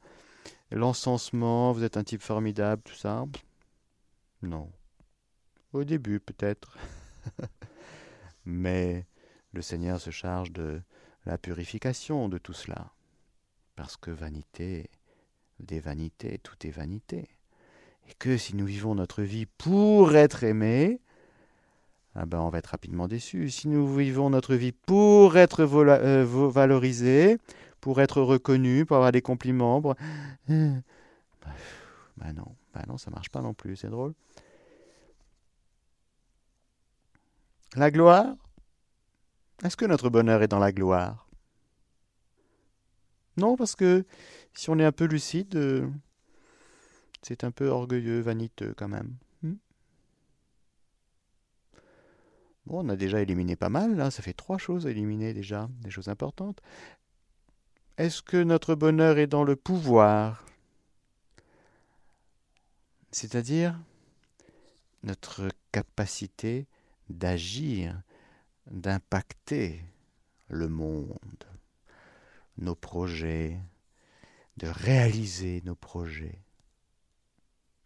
L'encensement, 0.71 1.71
vous 1.73 1.83
êtes 1.83 1.97
un 1.97 2.03
type 2.03 2.21
formidable, 2.21 2.81
tout 2.83 2.95
ça. 2.95 3.25
Non. 4.41 4.71
Au 5.73 5.83
début, 5.83 6.19
peut-être. 6.19 6.77
Mais 8.45 9.05
le 9.53 9.61
Seigneur 9.61 9.99
se 9.99 10.09
charge 10.09 10.51
de 10.51 10.81
la 11.25 11.37
purification 11.37 12.29
de 12.29 12.37
tout 12.37 12.53
cela. 12.53 12.91
Parce 13.75 13.97
que 13.97 14.11
vanité, 14.11 14.89
des 15.59 15.79
vanités, 15.79 16.39
tout 16.39 16.55
est 16.65 16.71
vanité 16.71 17.29
et 18.09 18.13
que 18.13 18.37
si 18.37 18.55
nous 18.55 18.65
vivons 18.65 18.95
notre 18.95 19.21
vie 19.21 19.45
pour 19.45 20.15
être 20.15 20.43
aimés, 20.43 20.99
ah 22.15 22.25
ben 22.25 22.39
on 22.39 22.49
va 22.49 22.57
être 22.57 22.67
rapidement 22.67 23.07
déçu. 23.07 23.49
Si 23.49 23.67
nous 23.67 23.95
vivons 23.95 24.29
notre 24.29 24.55
vie 24.55 24.73
pour 24.73 25.37
être 25.37 25.61
euh, 25.61 26.25
valorisés, 26.25 27.37
pour 27.81 27.99
être 27.99 28.21
reconnus, 28.21 28.85
pour 28.85 28.95
avoir 28.97 29.11
des 29.11 29.21
compliments, 29.21 29.81
ben 30.47 30.83
non, 32.33 32.55
ben 32.73 32.83
non, 32.87 32.97
ça 32.97 33.11
marche 33.11 33.29
pas 33.29 33.41
non 33.41 33.53
plus, 33.53 33.75
c'est 33.75 33.89
drôle. 33.89 34.13
La 37.75 37.89
gloire? 37.89 38.35
Est-ce 39.63 39.77
que 39.77 39.85
notre 39.85 40.09
bonheur 40.09 40.41
est 40.41 40.47
dans 40.47 40.59
la 40.59 40.71
gloire? 40.71 41.27
Non, 43.37 43.55
parce 43.55 43.75
que 43.75 44.05
si 44.53 44.69
on 44.69 44.77
est 44.77 44.85
un 44.85 44.91
peu 44.91 45.05
lucide, 45.05 45.55
euh, 45.55 45.87
c'est 47.21 47.43
un 47.43 47.51
peu 47.51 47.69
orgueilleux, 47.69 48.19
vaniteux 48.19 48.73
quand 48.75 48.89
même. 48.89 49.15
Hmm? 49.41 49.55
Bon, 52.65 52.85
on 52.85 52.89
a 52.89 52.95
déjà 52.95 53.21
éliminé 53.21 53.55
pas 53.55 53.69
mal, 53.69 53.95
là, 53.95 54.11
ça 54.11 54.21
fait 54.21 54.33
trois 54.33 54.57
choses 54.57 54.85
à 54.85 54.91
éliminer 54.91 55.33
déjà, 55.33 55.69
des 55.81 55.89
choses 55.89 56.09
importantes. 56.09 56.61
Est-ce 58.01 58.23
que 58.23 58.41
notre 58.41 58.73
bonheur 58.73 59.19
est 59.19 59.27
dans 59.27 59.43
le 59.43 59.55
pouvoir? 59.55 60.43
C'est-à-dire 63.11 63.79
notre 65.03 65.49
capacité 65.71 66.65
d'agir, 67.11 68.01
d'impacter 68.71 69.85
le 70.47 70.67
monde, 70.67 71.45
nos 72.57 72.73
projets, 72.73 73.59
de 74.57 74.65
réaliser 74.65 75.61
nos 75.63 75.75
projets. 75.75 76.41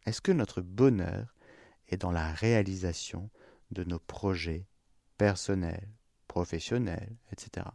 Est-ce 0.05 0.21
que 0.21 0.31
notre 0.31 0.61
bonheur 0.61 1.35
est 1.89 1.97
dans 1.97 2.13
la 2.13 2.31
réalisation 2.31 3.29
de 3.71 3.83
nos 3.83 3.99
projets 3.99 4.65
personnels, 5.17 5.89
professionnels, 6.29 7.17
etc. 7.33 7.65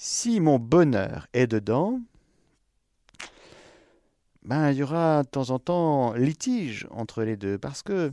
Si 0.00 0.38
mon 0.38 0.60
bonheur 0.60 1.26
est 1.32 1.48
dedans, 1.48 2.00
ben, 4.44 4.70
il 4.70 4.76
y 4.76 4.82
aura 4.84 5.24
de 5.24 5.28
temps 5.28 5.50
en 5.50 5.58
temps 5.58 6.12
litige 6.12 6.86
entre 6.92 7.24
les 7.24 7.36
deux, 7.36 7.58
parce 7.58 7.82
que 7.82 8.12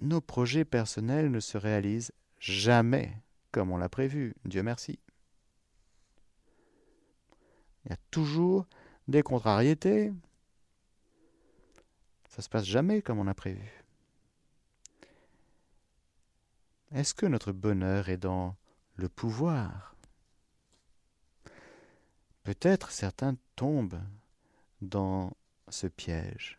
nos 0.00 0.20
projets 0.20 0.64
personnels 0.64 1.30
ne 1.30 1.38
se 1.38 1.56
réalisent 1.56 2.10
jamais 2.40 3.16
comme 3.52 3.70
on 3.70 3.76
l'a 3.76 3.88
prévu, 3.88 4.34
Dieu 4.44 4.64
merci. 4.64 4.98
Il 7.84 7.90
y 7.90 7.94
a 7.94 7.98
toujours 8.10 8.66
des 9.06 9.22
contrariétés. 9.22 10.12
Ça 12.28 12.42
se 12.42 12.48
passe 12.48 12.64
jamais 12.64 13.02
comme 13.02 13.20
on 13.20 13.28
a 13.28 13.34
prévu. 13.34 13.84
Est-ce 16.90 17.14
que 17.14 17.26
notre 17.26 17.52
bonheur 17.52 18.08
est 18.08 18.16
dans 18.16 18.56
le 18.96 19.08
pouvoir? 19.08 19.94
Peut-être 22.50 22.90
certains 22.90 23.36
tombent 23.54 24.02
dans 24.82 25.36
ce 25.68 25.86
piège. 25.86 26.58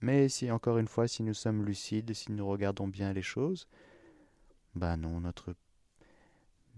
Mais 0.00 0.30
si, 0.30 0.50
encore 0.50 0.78
une 0.78 0.88
fois, 0.88 1.06
si 1.06 1.22
nous 1.22 1.34
sommes 1.34 1.62
lucides, 1.62 2.14
si 2.14 2.32
nous 2.32 2.48
regardons 2.48 2.88
bien 2.88 3.12
les 3.12 3.20
choses, 3.20 3.68
ben 4.74 4.96
non, 4.96 5.20
notre, 5.20 5.54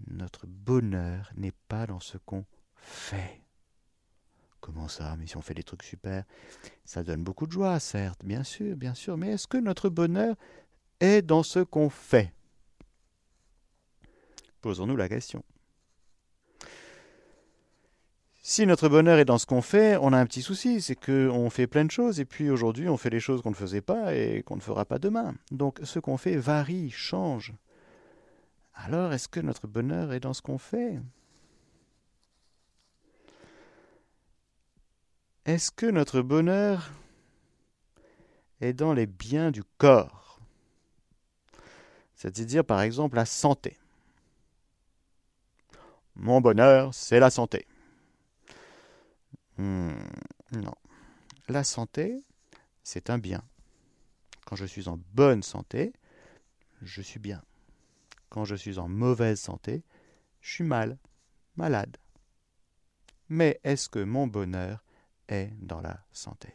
notre 0.07 0.45
bonheur 0.45 1.31
n'est 1.37 1.53
pas 1.69 1.87
dans 1.87 2.01
ce 2.01 2.17
qu'on 2.17 2.43
fait. 2.75 3.39
Comment 4.59 4.89
ça? 4.89 5.15
Mais 5.15 5.27
si 5.27 5.37
on 5.37 5.41
fait 5.41 5.53
des 5.53 5.63
trucs 5.63 5.83
super, 5.83 6.25
ça 6.83 7.01
donne 7.01 7.23
beaucoup 7.23 7.47
de 7.47 7.53
joie, 7.53 7.79
certes, 7.79 8.25
bien 8.25 8.43
sûr, 8.43 8.75
bien 8.75 8.93
sûr, 8.93 9.15
mais 9.15 9.29
est-ce 9.29 9.47
que 9.47 9.55
notre 9.57 9.87
bonheur 9.87 10.35
est 10.99 11.21
dans 11.21 11.43
ce 11.43 11.59
qu'on 11.59 11.89
fait? 11.89 12.33
Posons-nous 14.59 14.97
la 14.97 15.07
question. 15.07 15.45
Si 18.45 18.65
notre 18.65 18.89
bonheur 18.89 19.19
est 19.19 19.25
dans 19.25 19.37
ce 19.37 19.45
qu'on 19.45 19.61
fait, 19.61 19.95
on 19.95 20.11
a 20.11 20.17
un 20.17 20.25
petit 20.25 20.41
souci, 20.41 20.81
c'est 20.81 20.97
qu'on 20.97 21.49
fait 21.49 21.65
plein 21.65 21.85
de 21.85 21.91
choses 21.91 22.19
et 22.19 22.25
puis 22.25 22.49
aujourd'hui 22.49 22.89
on 22.89 22.97
fait 22.97 23.09
des 23.09 23.21
choses 23.21 23.41
qu'on 23.41 23.51
ne 23.51 23.55
faisait 23.55 23.79
pas 23.79 24.13
et 24.13 24.43
qu'on 24.43 24.57
ne 24.57 24.61
fera 24.61 24.83
pas 24.83 24.99
demain. 24.99 25.33
Donc 25.51 25.79
ce 25.83 25.97
qu'on 25.97 26.17
fait 26.17 26.35
varie, 26.35 26.91
change. 26.91 27.53
Alors 28.73 29.13
est-ce 29.13 29.29
que 29.29 29.39
notre 29.39 29.65
bonheur 29.65 30.11
est 30.11 30.19
dans 30.19 30.33
ce 30.33 30.41
qu'on 30.41 30.57
fait? 30.57 30.99
Est-ce 35.45 35.71
que 35.71 35.85
notre 35.85 36.21
bonheur 36.21 36.91
est 38.59 38.73
dans 38.73 38.91
les 38.91 39.05
biens 39.05 39.51
du 39.51 39.63
corps? 39.77 40.41
C'est-à-dire 42.15 42.65
par 42.65 42.81
exemple 42.81 43.15
la 43.15 43.25
santé. 43.25 43.77
Mon 46.17 46.41
bonheur, 46.41 46.93
c'est 46.93 47.21
la 47.21 47.29
santé. 47.29 47.65
Hmm, 49.57 49.93
non. 50.51 50.73
La 51.47 51.63
santé, 51.63 52.23
c'est 52.83 53.09
un 53.09 53.17
bien. 53.17 53.43
Quand 54.45 54.55
je 54.55 54.65
suis 54.65 54.87
en 54.87 54.99
bonne 55.13 55.43
santé, 55.43 55.93
je 56.81 57.01
suis 57.01 57.19
bien. 57.19 57.41
Quand 58.29 58.45
je 58.45 58.55
suis 58.55 58.79
en 58.79 58.87
mauvaise 58.87 59.39
santé, 59.39 59.83
je 60.41 60.53
suis 60.53 60.63
mal, 60.63 60.97
malade. 61.55 61.97
Mais 63.29 63.59
est-ce 63.63 63.89
que 63.89 64.03
mon 64.03 64.27
bonheur 64.27 64.83
est 65.27 65.51
dans 65.61 65.81
la 65.81 65.99
santé? 66.11 66.49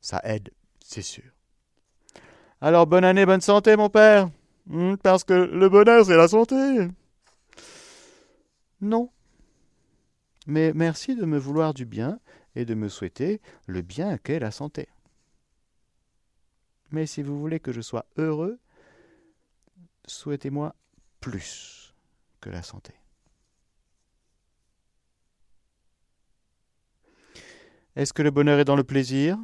Ça 0.00 0.20
aide, 0.24 0.50
c'est 0.84 1.02
sûr. 1.02 1.30
Alors 2.60 2.86
bonne 2.86 3.04
année, 3.04 3.26
bonne 3.26 3.40
santé, 3.40 3.76
mon 3.76 3.88
père. 3.88 4.30
Hmm, 4.66 4.96
parce 4.96 5.24
que 5.24 5.32
le 5.32 5.68
bonheur, 5.68 6.06
c'est 6.06 6.16
la 6.16 6.28
santé. 6.28 6.88
Non, 8.80 9.10
mais 10.46 10.72
merci 10.74 11.14
de 11.14 11.24
me 11.24 11.38
vouloir 11.38 11.74
du 11.74 11.84
bien 11.84 12.18
et 12.54 12.64
de 12.64 12.74
me 12.74 12.88
souhaiter 12.88 13.40
le 13.66 13.82
bien 13.82 14.18
qu'est 14.18 14.38
la 14.38 14.50
santé. 14.50 14.88
Mais 16.90 17.06
si 17.06 17.22
vous 17.22 17.38
voulez 17.38 17.60
que 17.60 17.72
je 17.72 17.80
sois 17.80 18.06
heureux, 18.16 18.58
souhaitez-moi 20.06 20.74
plus 21.20 21.94
que 22.40 22.50
la 22.50 22.62
santé. 22.62 22.92
Est-ce 27.94 28.12
que 28.12 28.22
le 28.22 28.30
bonheur 28.30 28.58
est 28.58 28.64
dans 28.64 28.76
le 28.76 28.84
plaisir? 28.84 29.38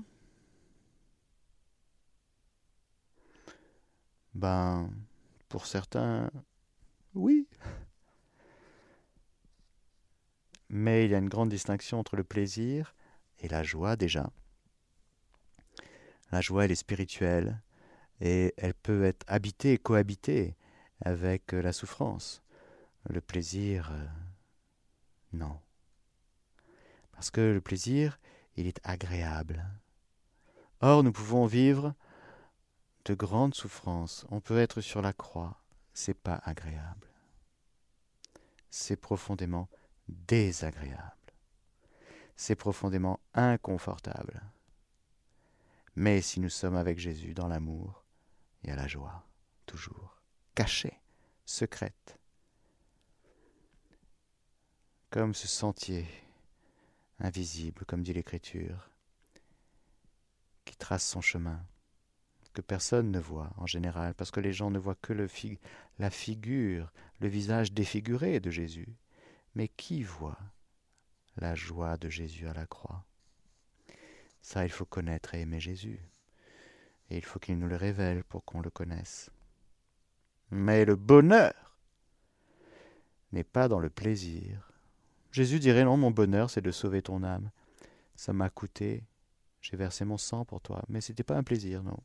Ben, 4.35 4.91
pour 5.49 5.67
certains, 5.67 6.31
oui. 7.15 7.47
Mais 10.71 11.05
il 11.05 11.11
y 11.11 11.15
a 11.15 11.19
une 11.19 11.29
grande 11.29 11.49
distinction 11.49 11.99
entre 11.99 12.17
le 12.17 12.25
plaisir 12.25 12.95
et 13.41 13.49
la 13.49 13.63
joie 13.63 13.97
déjà. 13.97 14.31
La 16.31 16.41
joie, 16.41 16.65
elle 16.65 16.73
est 16.73 16.77
spirituelle 16.77 17.63
et 18.21 18.53
elle 18.57 18.75
peut 18.75 19.05
être 19.05 19.25
habitée, 19.29 19.79
cohabitée 19.79 20.57
avec 21.01 21.53
la 21.53 21.73
souffrance. 21.73 22.43
Le 23.09 23.21
plaisir, 23.21 23.91
euh, 23.93 24.07
non. 25.33 25.59
Parce 27.13 27.31
que 27.31 27.41
le 27.41 27.61
plaisir, 27.61 28.19
il 28.57 28.67
est 28.67 28.81
agréable. 28.85 29.65
Or, 30.81 31.03
nous 31.03 31.13
pouvons 31.13 31.47
vivre 31.47 31.95
de 33.07 33.15
grandes 33.15 33.55
souffrances. 33.55 34.27
On 34.31 34.41
peut 34.41 34.59
être 34.59 34.81
sur 34.81 35.01
la 35.01 35.13
croix, 35.13 35.63
c'est 35.95 36.15
pas 36.15 36.41
agréable. 36.45 37.09
C'est 38.71 38.97
profondément 38.97 39.69
désagréable. 40.09 41.15
C'est 42.37 42.55
profondément 42.55 43.21
inconfortable. 43.35 44.43
Mais 45.97 46.21
si 46.21 46.41
nous 46.41 46.49
sommes 46.49 46.77
avec 46.77 46.99
Jésus 46.99 47.35
dans 47.35 47.49
l'amour, 47.49 48.05
il 48.63 48.71
y 48.71 48.73
a 48.73 48.77
la 48.77 48.87
joie, 48.87 49.27
toujours, 49.67 50.21
cachée, 50.55 51.01
secrète. 51.45 52.19
Comme 55.11 55.35
ce 55.35 55.49
sentier 55.49 56.07
invisible, 57.19 57.85
comme 57.85 58.03
dit 58.03 58.13
l'Écriture, 58.13 58.91
qui 60.65 60.77
trace 60.77 61.05
son 61.05 61.21
chemin, 61.21 61.61
que 62.53 62.61
personne 62.61 63.11
ne 63.11 63.21
voit 63.21 63.51
en 63.57 63.67
général, 63.67 64.15
parce 64.15 64.31
que 64.31 64.41
les 64.41 64.53
gens 64.53 64.71
ne 64.71 64.79
voient 64.79 64.97
que 64.97 65.13
la 65.99 66.11
figure, 66.11 66.93
le 67.21 67.29
visage 67.29 67.73
défiguré 67.73 68.41
de 68.41 68.51
Jésus. 68.51 68.89
Mais 69.55 69.69
qui 69.69 70.03
voit 70.03 70.39
la 71.37 71.55
joie 71.55 71.97
de 71.97 72.09
Jésus 72.09 72.47
à 72.49 72.55
la 72.55 72.67
croix? 72.67 73.05
Ça, 74.43 74.65
il 74.65 74.71
faut 74.71 74.85
connaître 74.85 75.35
et 75.35 75.41
aimer 75.41 75.61
Jésus. 75.61 76.01
Et 77.11 77.17
il 77.17 77.25
faut 77.25 77.39
qu'il 77.39 77.59
nous 77.59 77.69
le 77.69 77.77
révèle 77.77 78.25
pour 78.25 78.45
qu'on 78.45 78.61
le 78.61 78.71
connaisse. 78.71 79.31
Mais 80.51 80.85
le 80.85 80.97
bonheur 80.97 81.79
n'est 83.33 83.45
pas 83.45 83.69
dans 83.69 83.81
le 83.81 83.91
plaisir. 83.91 84.73
Jésus 85.33 85.61
dirait 85.61 85.85
non, 85.85 85.97
mon 85.97 86.11
bonheur, 86.11 86.51
c'est 86.51 86.63
de 86.63 86.71
sauver 86.71 87.03
ton 87.03 87.23
âme. 87.23 87.51
Ça 88.17 88.33
m'a 88.33 88.51
coûté, 88.51 89.05
j'ai 89.61 89.77
versé 89.77 90.05
mon 90.05 90.17
sang 90.17 90.45
pour 90.45 90.61
toi, 90.61 90.83
mais 90.89 91.01
ce 91.01 91.13
n'était 91.13 91.23
pas 91.23 91.37
un 91.37 91.43
plaisir, 91.43 91.83
non. 91.83 91.99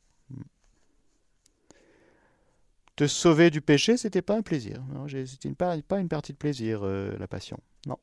Te 2.95 3.07
sauver 3.07 3.49
du 3.49 3.61
péché, 3.61 3.97
c'était 3.97 4.21
pas 4.21 4.35
un 4.35 4.43
plaisir. 4.43 4.83
C'était 5.25 5.53
pas, 5.53 5.99
une 5.99 6.09
partie 6.09 6.33
de 6.33 6.37
plaisir, 6.37 6.81
euh, 6.83 7.17
la 7.17 7.27
passion. 7.27 7.59
Non. 7.87 7.97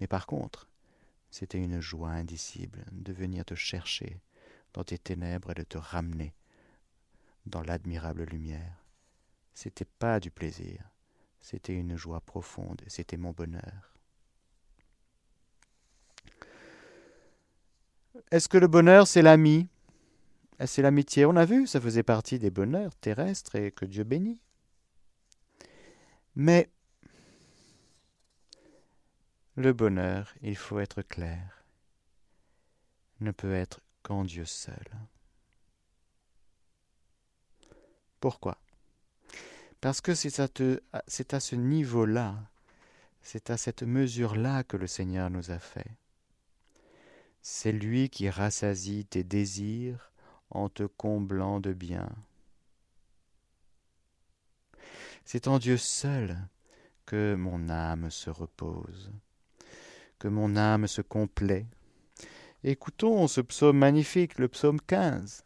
Mais 0.00 0.08
par 0.08 0.26
contre, 0.26 0.68
c'était 1.30 1.58
une 1.58 1.80
joie 1.80 2.10
indicible 2.10 2.84
de 2.90 3.12
venir 3.12 3.44
te 3.44 3.54
chercher 3.54 4.20
dans 4.74 4.82
tes 4.82 4.98
ténèbres 4.98 5.52
et 5.52 5.54
de 5.54 5.62
te 5.62 5.78
ramener 5.78 6.34
dans 7.46 7.62
l'admirable 7.62 8.24
lumière. 8.24 8.84
C'était 9.54 9.84
pas 9.84 10.18
du 10.18 10.30
plaisir, 10.30 10.82
c'était 11.40 11.74
une 11.74 11.96
joie 11.96 12.20
profonde, 12.20 12.82
c'était 12.86 13.16
mon 13.16 13.30
bonheur. 13.30 13.92
Est-ce 18.30 18.48
que 18.48 18.58
le 18.58 18.68
bonheur, 18.68 19.06
c'est 19.06 19.22
l'ami? 19.22 19.68
C'est 20.66 20.82
l'amitié, 20.82 21.24
on 21.26 21.36
a 21.36 21.44
vu, 21.44 21.66
ça 21.66 21.80
faisait 21.80 22.02
partie 22.02 22.38
des 22.38 22.50
bonheurs 22.50 22.94
terrestres 22.96 23.56
et 23.56 23.72
que 23.72 23.84
Dieu 23.84 24.04
bénit. 24.04 24.40
Mais 26.34 26.70
le 29.56 29.72
bonheur, 29.72 30.32
il 30.42 30.56
faut 30.56 30.78
être 30.78 31.02
clair, 31.02 31.64
ne 33.20 33.30
peut 33.32 33.54
être 33.54 33.80
qu'en 34.02 34.24
Dieu 34.24 34.44
seul. 34.44 34.86
Pourquoi? 38.20 38.56
Parce 39.80 40.00
que 40.00 40.14
c'est 40.14 40.38
à, 40.38 40.48
à 40.92 41.40
ce 41.40 41.56
niveau-là, 41.56 42.38
c'est 43.20 43.50
à 43.50 43.56
cette 43.56 43.82
mesure-là 43.82 44.62
que 44.62 44.76
le 44.76 44.86
Seigneur 44.86 45.28
nous 45.28 45.50
a 45.50 45.58
fait. 45.58 45.96
C'est 47.40 47.72
lui 47.72 48.08
qui 48.08 48.30
rassasie 48.30 49.04
tes 49.04 49.24
désirs 49.24 50.11
en 50.52 50.68
te 50.68 50.84
comblant 50.84 51.60
de 51.60 51.72
bien. 51.72 52.08
C'est 55.24 55.48
en 55.48 55.58
Dieu 55.58 55.76
seul 55.76 56.36
que 57.06 57.34
mon 57.34 57.68
âme 57.68 58.10
se 58.10 58.30
repose, 58.30 59.10
que 60.18 60.28
mon 60.28 60.56
âme 60.56 60.86
se 60.86 61.02
complaît. 61.02 61.66
Écoutons 62.64 63.26
ce 63.26 63.40
psaume 63.40 63.78
magnifique, 63.78 64.38
le 64.38 64.48
psaume 64.48 64.80
15. 64.80 65.44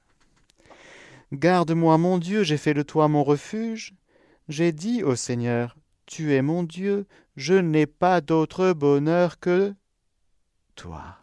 Garde-moi, 1.33 1.99
mon 1.99 2.19
Dieu, 2.19 2.43
j'ai 2.43 2.59
fait 2.59 2.75
de 2.75 2.83
toi 2.83 3.09
mon 3.09 3.25
refuge. 3.25 3.95
J'ai 4.49 4.73
dit 4.73 5.03
au 5.03 5.17
Seigneur, 5.17 5.77
Tu 6.07 6.35
es 6.35 6.43
mon 6.43 6.63
Dieu, 6.63 7.07
je 7.37 7.55
n'ai 7.55 7.87
pas 7.87 8.21
d'autre 8.21 8.73
bonheur 8.73 9.41
que 9.41 9.75
toi. 10.75 11.19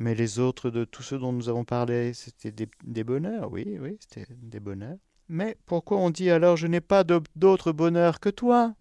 Mais 0.00 0.14
les 0.14 0.38
autres 0.38 0.70
de 0.70 0.86
tous 0.86 1.02
ceux 1.02 1.18
dont 1.18 1.30
nous 1.30 1.50
avons 1.50 1.66
parlé, 1.66 2.14
c'était 2.14 2.52
des, 2.52 3.04
bonheurs, 3.04 3.52
oui, 3.52 3.76
oui, 3.78 3.98
c'était 4.00 4.24
des 4.30 4.58
bonheurs. 4.58 4.96
Mais 5.28 5.58
pourquoi 5.66 5.98
on 5.98 6.08
dit 6.08 6.30
alors 6.30 6.56
je 6.56 6.66
n'ai 6.66 6.80
pas 6.80 7.04
d'autre 7.04 7.70
bonheur 7.70 8.18
que 8.18 8.30
toi? 8.30 8.74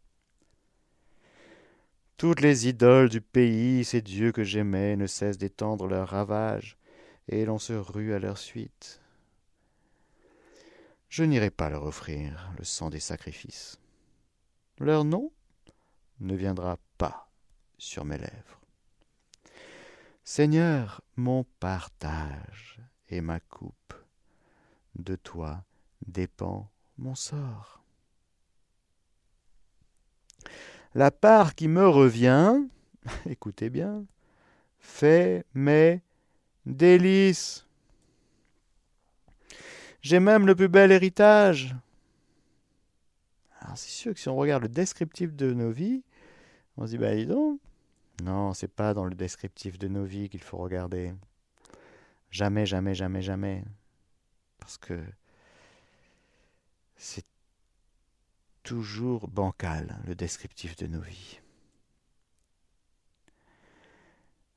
Toutes 2.16 2.40
les 2.40 2.70
idoles 2.70 3.10
du 3.10 3.20
pays, 3.20 3.84
ces 3.84 4.02
dieux 4.02 4.32
que 4.32 4.46
j'aimais, 4.46 4.96
ne 4.96 5.08
cessent 5.08 5.38
d'étendre 5.38 5.88
leurs 5.88 6.08
ravages, 6.08 6.78
et 7.28 7.44
l'on 7.44 7.60
se 7.60 7.74
rue 7.74 8.14
à 8.14 8.20
leur 8.20 8.38
suite. 8.38 9.02
Je 11.10 11.26
n'irai 11.26 11.50
pas 11.50 11.70
leur 11.70 11.84
offrir 11.84 12.50
le 12.58 12.64
sang 12.64 12.90
des 12.90 13.02
sacrifices. 13.02 13.78
Leur 14.80 15.04
nom 15.04 15.34
ne 16.22 16.34
viendra 16.34 16.78
pas 16.98 17.30
sur 17.78 18.06
mes 18.06 18.18
lèvres. 18.18 18.59
Seigneur, 20.32 21.02
mon 21.16 21.44
partage 21.60 22.80
et 23.10 23.20
ma 23.20 23.40
coupe, 23.40 23.96
de 24.94 25.16
toi 25.16 25.64
dépend 26.06 26.70
mon 27.00 27.16
sort. 27.16 27.84
La 30.94 31.10
part 31.10 31.56
qui 31.56 31.68
me 31.68 31.88
revient, 31.88 32.62
écoutez 33.26 33.72
bien, 33.72 34.06
fait 34.78 35.48
mes 35.56 36.04
délices. 36.64 37.66
J'ai 40.04 40.20
même 40.20 40.46
le 40.46 40.54
plus 40.54 40.70
bel 40.70 40.92
héritage. 40.92 41.76
Alors 43.62 43.80
c'est 43.80 43.90
sûr 43.90 44.14
que 44.14 44.20
si 44.20 44.30
on 44.30 44.36
regarde 44.36 44.62
le 44.62 44.70
descriptif 44.70 45.34
de 45.34 45.56
nos 45.56 45.72
vies, 45.72 46.04
on 46.78 46.86
se 46.86 46.92
dit, 46.92 46.98
bah 47.00 47.16
dis 47.16 47.26
donc, 47.26 47.60
non, 48.22 48.54
c'est 48.54 48.68
pas 48.68 48.94
dans 48.94 49.06
le 49.06 49.16
descriptif 49.16 49.78
de 49.78 49.88
nos 49.88 50.06
vies 50.06 50.30
qu'il 50.30 50.42
faut 50.42 50.58
regarder. 50.58 51.14
Jamais, 52.32 52.66
jamais, 52.66 52.96
jamais, 52.96 53.22
jamais. 53.22 53.64
Parce 54.60 54.78
que 54.78 55.02
c'est 56.98 57.26
toujours 58.64 59.28
bancal, 59.28 60.00
le 60.06 60.16
descriptif 60.16 60.76
de 60.76 60.88
nos 60.88 61.02
vies. 61.02 61.40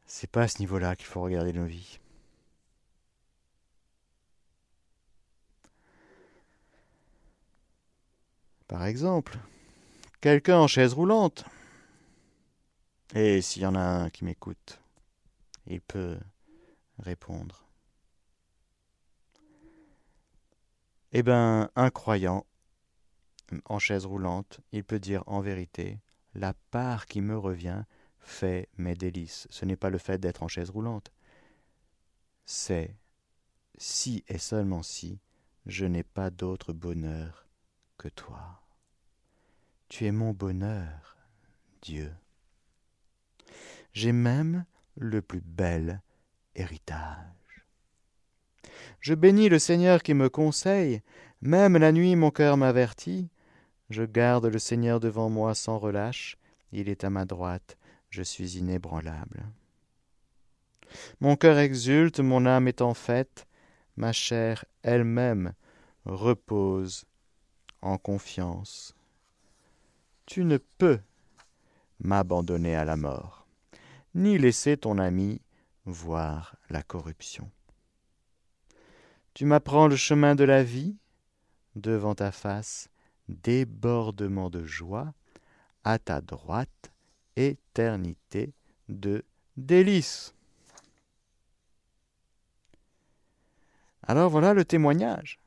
C'est 0.06 0.30
pas 0.30 0.42
à 0.42 0.48
ce 0.48 0.58
niveau-là 0.58 0.96
qu'il 0.96 1.06
faut 1.06 1.22
regarder 1.22 1.52
nos 1.52 1.64
vies. 1.64 1.98
Par 8.68 8.84
exemple, 8.84 9.38
quelqu'un 10.20 10.58
en 10.58 10.66
chaise 10.66 10.94
roulante. 10.94 11.44
Et 13.14 13.42
s'il 13.42 13.62
y 13.62 13.66
en 13.66 13.74
a 13.74 13.80
un 13.80 14.10
qui 14.10 14.24
m'écoute, 14.24 14.80
il 15.66 15.82
peut 15.82 16.18
répondre. 16.98 17.66
Eh 21.12 21.22
bien, 21.22 21.70
un 21.76 21.90
croyant 21.90 22.46
en 23.66 23.78
chaise 23.78 24.06
roulante, 24.06 24.60
il 24.72 24.82
peut 24.82 24.98
dire 24.98 25.24
en 25.26 25.40
vérité, 25.42 26.00
la 26.34 26.54
part 26.70 27.04
qui 27.04 27.20
me 27.20 27.36
revient 27.36 27.84
fait 28.18 28.70
mes 28.78 28.94
délices. 28.94 29.46
Ce 29.50 29.66
n'est 29.66 29.76
pas 29.76 29.90
le 29.90 29.98
fait 29.98 30.18
d'être 30.18 30.42
en 30.42 30.48
chaise 30.48 30.70
roulante, 30.70 31.12
c'est 32.46 32.96
si 33.76 34.24
et 34.28 34.38
seulement 34.38 34.82
si 34.82 35.20
je 35.66 35.84
n'ai 35.84 36.02
pas 36.02 36.30
d'autre 36.30 36.72
bonheur 36.72 37.46
que 37.98 38.08
toi. 38.08 38.62
Tu 39.90 40.06
es 40.06 40.12
mon 40.12 40.32
bonheur, 40.32 41.18
Dieu. 41.82 42.10
J'ai 43.92 44.12
même 44.12 44.64
le 44.96 45.22
plus 45.22 45.40
bel 45.40 46.00
héritage. 46.54 47.66
Je 49.00 49.14
bénis 49.14 49.48
le 49.48 49.58
Seigneur 49.58 50.02
qui 50.02 50.14
me 50.14 50.28
conseille, 50.28 51.02
même 51.40 51.76
la 51.76 51.92
nuit 51.92 52.16
mon 52.16 52.30
cœur 52.30 52.56
m'avertit. 52.56 53.28
Je 53.90 54.04
garde 54.04 54.46
le 54.46 54.58
Seigneur 54.58 55.00
devant 55.00 55.28
moi 55.28 55.54
sans 55.54 55.78
relâche, 55.78 56.36
il 56.72 56.88
est 56.88 57.04
à 57.04 57.10
ma 57.10 57.24
droite, 57.24 57.76
je 58.08 58.22
suis 58.22 58.58
inébranlable. 58.58 59.44
Mon 61.20 61.36
cœur 61.36 61.58
exulte, 61.58 62.20
mon 62.20 62.46
âme 62.46 62.68
est 62.68 62.80
en 62.80 62.94
fête, 62.94 63.46
ma 63.96 64.12
chair 64.12 64.64
elle-même 64.82 65.52
repose 66.04 67.04
en 67.82 67.98
confiance 67.98 68.94
tu 70.32 70.44
ne 70.44 70.56
peux 70.56 70.98
m'abandonner 72.00 72.74
à 72.74 72.86
la 72.86 72.96
mort, 72.96 73.41
ni 74.14 74.38
laisser 74.38 74.76
ton 74.76 74.98
ami 74.98 75.40
voir 75.84 76.56
la 76.70 76.82
corruption. 76.82 77.50
Tu 79.34 79.44
m'apprends 79.44 79.88
le 79.88 79.96
chemin 79.96 80.34
de 80.34 80.44
la 80.44 80.62
vie, 80.62 80.96
devant 81.74 82.14
ta 82.14 82.32
face, 82.32 82.88
débordement 83.28 84.50
de 84.50 84.64
joie, 84.64 85.14
à 85.84 85.98
ta 85.98 86.20
droite, 86.20 86.92
éternité 87.36 88.52
de 88.88 89.24
délices. 89.56 90.34
Alors 94.02 94.30
voilà 94.30 94.52
le 94.52 94.64
témoignage 94.64 95.38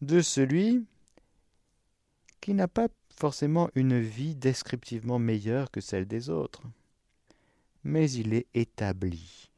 de 0.00 0.20
celui 0.20 0.84
qui 2.40 2.54
n'a 2.54 2.68
pas 2.68 2.88
forcément 3.18 3.68
une 3.74 4.00
vie 4.00 4.34
descriptivement 4.34 5.18
meilleure 5.18 5.70
que 5.70 5.80
celle 5.80 6.06
des 6.06 6.30
autres, 6.30 6.62
mais 7.84 8.10
il 8.10 8.34
est 8.34 8.46
établi 8.54 9.50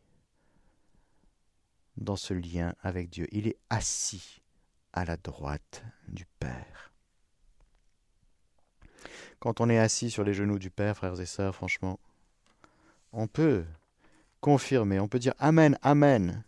dans 1.97 2.17
ce 2.17 2.33
lien 2.35 2.75
avec 2.83 3.11
Dieu. 3.11 3.27
Il 3.33 3.47
est 3.47 3.59
assis 3.69 4.41
à 4.93 5.05
la 5.05 5.17
droite 5.17 5.85
du 6.09 6.27
Père. 6.39 6.93
Quand 9.39 9.61
on 9.61 9.71
est 9.71 9.79
assis 9.79 10.11
sur 10.11 10.25
les 10.25 10.35
genoux 10.35 10.59
du 10.59 10.71
Père, 10.71 10.97
frères 10.97 11.21
et 11.21 11.27
sœurs, 11.27 11.55
franchement, 11.55 11.99
on 13.13 13.27
peut 13.27 13.65
confirmer, 14.41 15.01
on 15.01 15.09
peut 15.09 15.19
dire 15.19 15.35
Amen, 15.39 15.79
Amen 15.83 16.45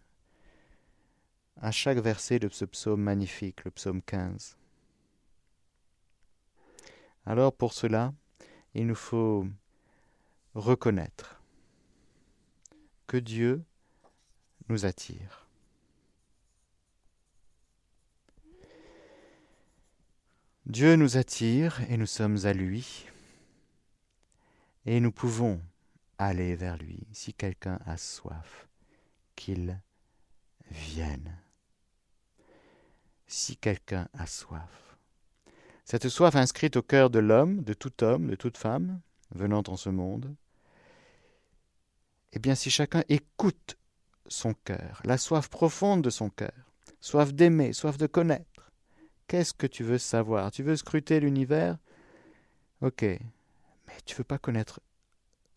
à 1.63 1.71
chaque 1.71 1.99
verset 1.99 2.41
de 2.41 2.49
ce 2.49 2.65
psaume 2.65 3.01
magnifique, 3.01 3.65
le 3.65 3.71
psaume 3.71 4.03
15. 4.03 4.57
Alors 7.25 7.55
pour 7.55 7.73
cela, 7.73 8.13
il 8.75 8.87
nous 8.87 8.95
faut 8.95 9.47
reconnaître 10.55 11.41
que 13.07 13.17
Dieu 13.17 13.63
nous 14.69 14.87
attire. 14.87 15.47
Dieu 20.67 20.97
nous 20.97 21.17
attire 21.17 21.81
et 21.91 21.97
nous 21.97 22.07
sommes 22.07 22.47
à 22.47 22.53
lui. 22.53 23.07
Et 24.87 25.01
nous 25.01 25.13
pouvons 25.13 25.61
aller 26.19 26.57
vers 26.57 26.77
lui 26.77 27.07
si 27.13 27.35
quelqu'un 27.35 27.79
a 27.85 27.97
soif, 27.97 28.69
qu'il 29.37 29.81
vienne. 30.71 31.39
Si 33.27 33.57
quelqu'un 33.57 34.09
a 34.15 34.27
soif. 34.27 34.82
Cette 35.85 36.09
soif 36.09 36.37
inscrite 36.37 36.77
au 36.77 36.83
cœur 36.83 37.11
de 37.11 37.19
l'homme, 37.19 37.63
de 37.63 37.75
tout 37.75 38.05
homme, 38.05 38.29
de 38.29 38.35
toute 38.35 38.57
femme, 38.57 39.01
venant 39.35 39.63
en 39.67 39.77
ce 39.77 39.89
monde, 39.89 40.35
eh 42.33 42.39
bien 42.39 42.55
si 42.55 42.71
chacun 42.71 43.03
écoute 43.09 43.77
son 44.27 44.55
cœur, 44.55 45.03
la 45.05 45.19
soif 45.19 45.49
profonde 45.49 46.03
de 46.03 46.11
son 46.11 46.31
cœur, 46.31 46.73
soif 47.01 47.35
d'aimer, 47.35 47.73
soif 47.73 47.99
de 47.99 48.07
connaître, 48.07 48.71
qu'est-ce 49.27 49.53
que 49.53 49.67
tu 49.67 49.83
veux 49.83 49.99
savoir? 49.99 50.51
Tu 50.51 50.63
veux 50.63 50.77
scruter 50.77 51.21
l'univers? 51.21 51.77
Ok, 52.81 53.03
mais 53.03 53.21
tu 54.05 54.15
veux 54.15 54.25
pas 54.25 54.39
connaître 54.39 54.81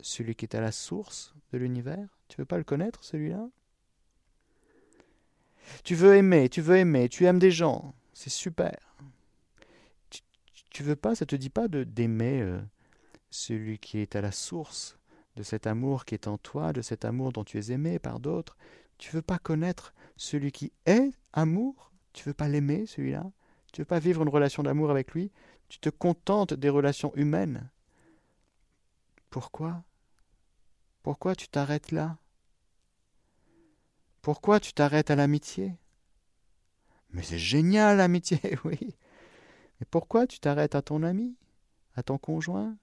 celui 0.00 0.34
qui 0.34 0.44
est 0.44 0.56
à 0.56 0.60
la 0.60 0.72
source 0.72 1.34
de 1.52 1.58
l'univers? 1.58 2.08
Tu 2.28 2.36
veux 2.38 2.44
pas 2.44 2.58
le 2.58 2.64
connaître, 2.64 3.02
celui-là? 3.04 3.48
Tu 5.82 5.94
veux 5.94 6.16
aimer, 6.16 6.48
tu 6.48 6.60
veux 6.60 6.76
aimer, 6.76 7.08
tu 7.08 7.24
aimes 7.26 7.38
des 7.38 7.50
gens, 7.50 7.94
c'est 8.12 8.30
super 8.30 8.76
tu 10.76 10.82
veux 10.82 10.94
pas, 10.94 11.14
ça 11.14 11.24
te 11.24 11.34
dit 11.34 11.48
pas 11.48 11.68
d'aimer 11.68 12.42
euh, 12.42 12.60
celui 13.30 13.78
qui 13.78 13.96
est 13.96 14.14
à 14.14 14.20
la 14.20 14.30
source 14.30 14.98
de 15.34 15.42
cet 15.42 15.66
amour 15.66 16.04
qui 16.04 16.12
est 16.12 16.28
en 16.28 16.36
toi, 16.36 16.74
de 16.74 16.82
cet 16.82 17.06
amour 17.06 17.32
dont 17.32 17.44
tu 17.44 17.58
es 17.58 17.72
aimé 17.72 17.98
par 17.98 18.20
d'autres? 18.20 18.58
Tu 18.98 19.10
veux 19.10 19.22
pas 19.22 19.38
connaître 19.38 19.94
celui 20.18 20.52
qui 20.52 20.74
est 20.84 21.12
amour? 21.32 21.92
Tu 22.12 22.24
veux 22.24 22.34
pas 22.34 22.46
l'aimer, 22.48 22.84
celui-là? 22.84 23.24
Tu 23.72 23.80
veux 23.80 23.86
pas 23.86 24.00
vivre 24.00 24.20
une 24.20 24.28
relation 24.28 24.62
d'amour 24.62 24.90
avec 24.90 25.12
lui? 25.12 25.32
Tu 25.70 25.78
te 25.78 25.88
contentes 25.88 26.52
des 26.52 26.68
relations 26.68 27.10
humaines? 27.14 27.70
Pourquoi? 29.30 29.82
Pourquoi 31.02 31.34
tu 31.34 31.48
t'arrêtes 31.48 31.90
là? 31.90 32.18
Pourquoi 34.20 34.60
tu 34.60 34.74
t'arrêtes 34.74 35.10
à 35.10 35.16
l'amitié? 35.16 35.78
Mais 37.12 37.22
c'est 37.22 37.38
génial 37.38 37.96
l'amitié, 37.96 38.58
oui. 38.64 38.94
Mais 39.80 39.86
pourquoi 39.90 40.26
tu 40.26 40.38
t'arrêtes 40.40 40.74
à 40.74 40.82
ton 40.82 41.02
ami, 41.02 41.36
à 41.94 42.02
ton 42.02 42.18
conjoint? 42.18 42.76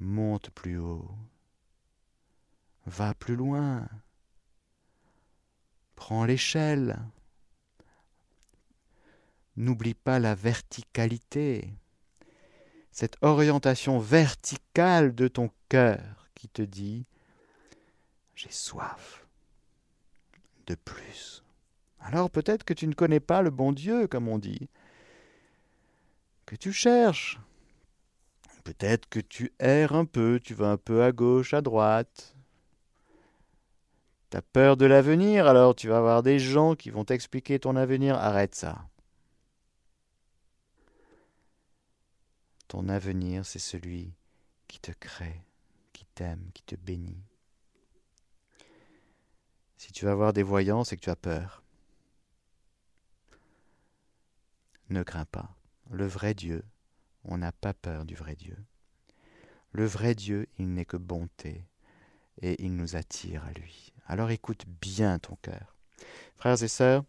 Monte 0.00 0.50
plus 0.50 0.78
haut. 0.78 1.10
Va 2.86 3.14
plus 3.14 3.36
loin. 3.36 3.88
Prends 5.94 6.24
l'échelle. 6.24 6.98
N'oublie 9.56 9.94
pas 9.94 10.18
la 10.18 10.34
verticalité, 10.34 11.72
cette 12.90 13.16
orientation 13.22 14.00
verticale 14.00 15.14
de 15.14 15.28
ton 15.28 15.50
cœur 15.68 16.28
qui 16.34 16.48
te 16.48 16.62
dit 16.62 17.06
j'ai 18.34 18.50
soif 18.50 19.26
de 20.66 20.74
plus. 20.74 21.44
Alors 22.00 22.30
peut-être 22.30 22.64
que 22.64 22.74
tu 22.74 22.86
ne 22.86 22.94
connais 22.94 23.20
pas 23.20 23.42
le 23.42 23.50
bon 23.50 23.72
Dieu, 23.72 24.08
comme 24.08 24.28
on 24.28 24.38
dit, 24.38 24.68
tu 26.56 26.72
cherches. 26.72 27.38
Peut-être 28.64 29.08
que 29.08 29.20
tu 29.20 29.52
erres 29.58 29.94
un 29.94 30.06
peu, 30.06 30.40
tu 30.42 30.54
vas 30.54 30.70
un 30.70 30.76
peu 30.76 31.02
à 31.02 31.12
gauche, 31.12 31.52
à 31.52 31.60
droite. 31.60 32.34
Tu 34.30 34.36
as 34.36 34.42
peur 34.42 34.76
de 34.76 34.86
l'avenir, 34.86 35.46
alors 35.46 35.74
tu 35.74 35.88
vas 35.88 35.98
avoir 35.98 36.22
des 36.22 36.38
gens 36.38 36.74
qui 36.74 36.90
vont 36.90 37.04
t'expliquer 37.04 37.58
ton 37.58 37.76
avenir. 37.76 38.16
Arrête 38.16 38.54
ça. 38.54 38.88
Ton 42.68 42.88
avenir, 42.88 43.44
c'est 43.44 43.58
celui 43.58 44.14
qui 44.66 44.80
te 44.80 44.92
crée, 44.92 45.42
qui 45.92 46.06
t'aime, 46.14 46.50
qui 46.54 46.62
te 46.62 46.74
bénit. 46.74 47.22
Si 49.76 49.92
tu 49.92 50.06
vas 50.06 50.14
voir 50.14 50.32
des 50.32 50.42
voyants, 50.42 50.82
c'est 50.82 50.96
que 50.96 51.02
tu 51.02 51.10
as 51.10 51.16
peur. 51.16 51.62
Ne 54.88 55.02
crains 55.02 55.26
pas. 55.26 55.54
Le 55.90 56.06
vrai 56.06 56.34
Dieu, 56.34 56.64
on 57.24 57.38
n'a 57.38 57.52
pas 57.52 57.74
peur 57.74 58.04
du 58.04 58.14
vrai 58.14 58.34
Dieu. 58.34 58.56
Le 59.72 59.84
vrai 59.86 60.14
Dieu, 60.14 60.48
il 60.58 60.72
n'est 60.72 60.84
que 60.84 60.96
bonté, 60.96 61.64
et 62.40 62.62
il 62.64 62.76
nous 62.76 62.96
attire 62.96 63.44
à 63.44 63.52
lui. 63.52 63.92
Alors 64.06 64.30
écoute 64.30 64.64
bien 64.80 65.18
ton 65.18 65.36
cœur. 65.42 65.74
Frères 66.36 66.62
et 66.62 66.68
sœurs, 66.68 67.04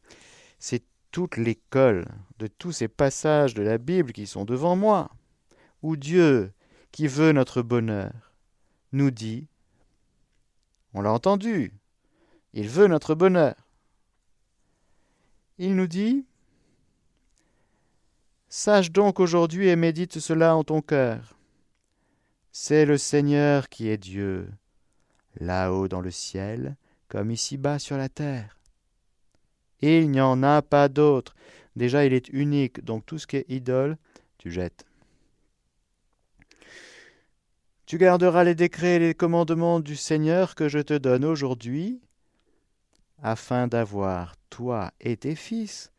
c'est 0.60 0.84
toute 1.12 1.38
l'école 1.38 2.08
de 2.40 2.48
tous 2.48 2.72
ces 2.72 2.88
passages 2.88 3.54
de 3.54 3.64
la 3.64 3.78
Bible 3.78 4.12
qui 4.14 4.28
sont 4.28 4.46
devant 4.46 4.76
moi 4.76 5.10
où 5.82 5.96
Dieu, 5.96 6.52
qui 6.92 7.08
veut 7.08 7.32
notre 7.32 7.62
bonheur, 7.62 8.34
nous 8.92 9.12
dit, 9.12 9.48
on 10.94 11.02
l'a 11.02 11.12
entendu, 11.12 11.74
il 12.54 12.70
veut 12.70 12.88
notre 12.88 13.16
bonheur. 13.16 13.56
Il 15.58 15.76
nous 15.76 15.88
dit, 15.88 16.26
Sache 18.58 18.89
donc 18.89 19.20
aujourd'hui 19.20 19.68
et 19.68 19.76
médite 19.76 20.22
cela 20.22 20.56
en 20.56 20.64
ton 20.64 20.82
cœur. 20.82 21.38
C'est 22.53 22.86
le 22.86 22.97
Seigneur 22.97 23.68
qui 23.68 23.89
est 23.89 23.97
Dieu, 23.97 24.47
là-haut 25.41 25.89
dans 25.89 25.99
le 25.99 26.10
ciel, 26.10 26.78
comme 27.10 27.32
ici-bas 27.32 27.80
sur 27.80 27.97
la 27.97 28.08
terre. 28.08 28.58
Il 29.82 30.10
n'y 30.10 30.22
en 30.22 30.41
a 30.41 30.62
pas 30.62 30.88
d'autre. 30.88 31.36
Déjà, 31.76 32.06
il 32.06 32.14
est 32.14 32.30
unique, 32.30 32.82
donc 32.86 33.06
tout 33.06 33.20
ce 33.20 33.28
qui 33.28 33.36
est 33.36 33.45
idole, 33.49 33.97
tu 34.38 34.49
jettes. 34.49 34.86
Tu 37.86 37.97
garderas 37.97 38.45
les 38.45 38.56
décrets 38.56 38.95
et 38.95 38.99
les 38.99 39.16
commandements 39.16 39.82
du 39.82 39.97
Seigneur 39.97 40.56
que 40.56 40.70
je 40.70 40.80
te 40.80 40.93
donne 40.93 41.26
aujourd'hui, 41.26 41.99
afin 43.22 43.68
d'avoir, 43.68 44.38
toi 44.49 44.93
et 45.01 45.18
tes 45.18 45.36
fils, 45.36 45.91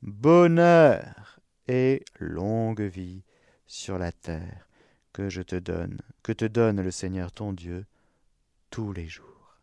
bonheur 0.00 1.37
et 1.68 2.04
longue 2.18 2.82
vie 2.82 3.22
sur 3.66 3.98
la 3.98 4.12
terre 4.12 4.68
que 5.12 5.28
je 5.28 5.42
te 5.42 5.56
donne, 5.56 6.00
que 6.22 6.32
te 6.32 6.44
donne 6.44 6.80
le 6.80 6.90
Seigneur 6.90 7.32
ton 7.32 7.52
Dieu 7.52 7.86
tous 8.70 8.92
les 8.92 9.06
jours. 9.06 9.58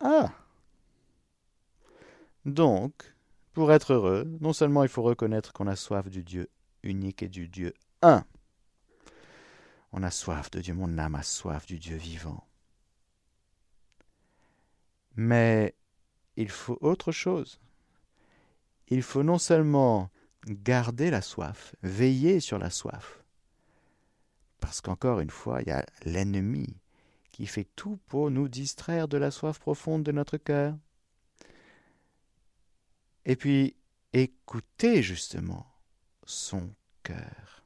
Ah 0.00 0.32
Donc, 2.44 3.14
pour 3.52 3.72
être 3.72 3.92
heureux, 3.92 4.24
non 4.40 4.52
seulement 4.52 4.82
il 4.84 4.88
faut 4.88 5.02
reconnaître 5.02 5.52
qu'on 5.52 5.66
a 5.66 5.76
soif 5.76 6.08
du 6.08 6.22
Dieu 6.22 6.48
unique 6.82 7.22
et 7.22 7.28
du 7.28 7.48
Dieu 7.48 7.74
un, 8.00 8.24
on 9.92 10.02
a 10.02 10.10
soif 10.10 10.50
de 10.50 10.60
Dieu, 10.60 10.74
mon 10.74 10.98
âme 10.98 11.16
a 11.16 11.22
soif 11.22 11.66
du 11.66 11.78
Dieu 11.78 11.96
vivant. 11.96 12.46
Mais 15.16 15.74
il 16.36 16.50
faut 16.50 16.78
autre 16.80 17.10
chose. 17.10 17.60
Il 18.88 19.02
faut 19.02 19.22
non 19.22 19.38
seulement 19.38 20.10
garder 20.46 21.10
la 21.10 21.22
soif, 21.22 21.74
veiller 21.82 22.40
sur 22.40 22.58
la 22.58 22.70
soif, 22.70 23.22
parce 24.60 24.80
qu'encore 24.80 25.20
une 25.20 25.30
fois, 25.30 25.62
il 25.62 25.68
y 25.68 25.72
a 25.72 25.84
l'ennemi 26.04 26.76
qui 27.30 27.46
fait 27.46 27.68
tout 27.76 27.98
pour 28.06 28.30
nous 28.30 28.48
distraire 28.48 29.08
de 29.08 29.18
la 29.18 29.30
soif 29.30 29.58
profonde 29.58 30.02
de 30.02 30.12
notre 30.12 30.38
cœur. 30.38 30.74
Et 33.24 33.36
puis, 33.36 33.76
écouter 34.12 35.02
justement 35.02 35.66
son 36.24 36.74
cœur. 37.02 37.64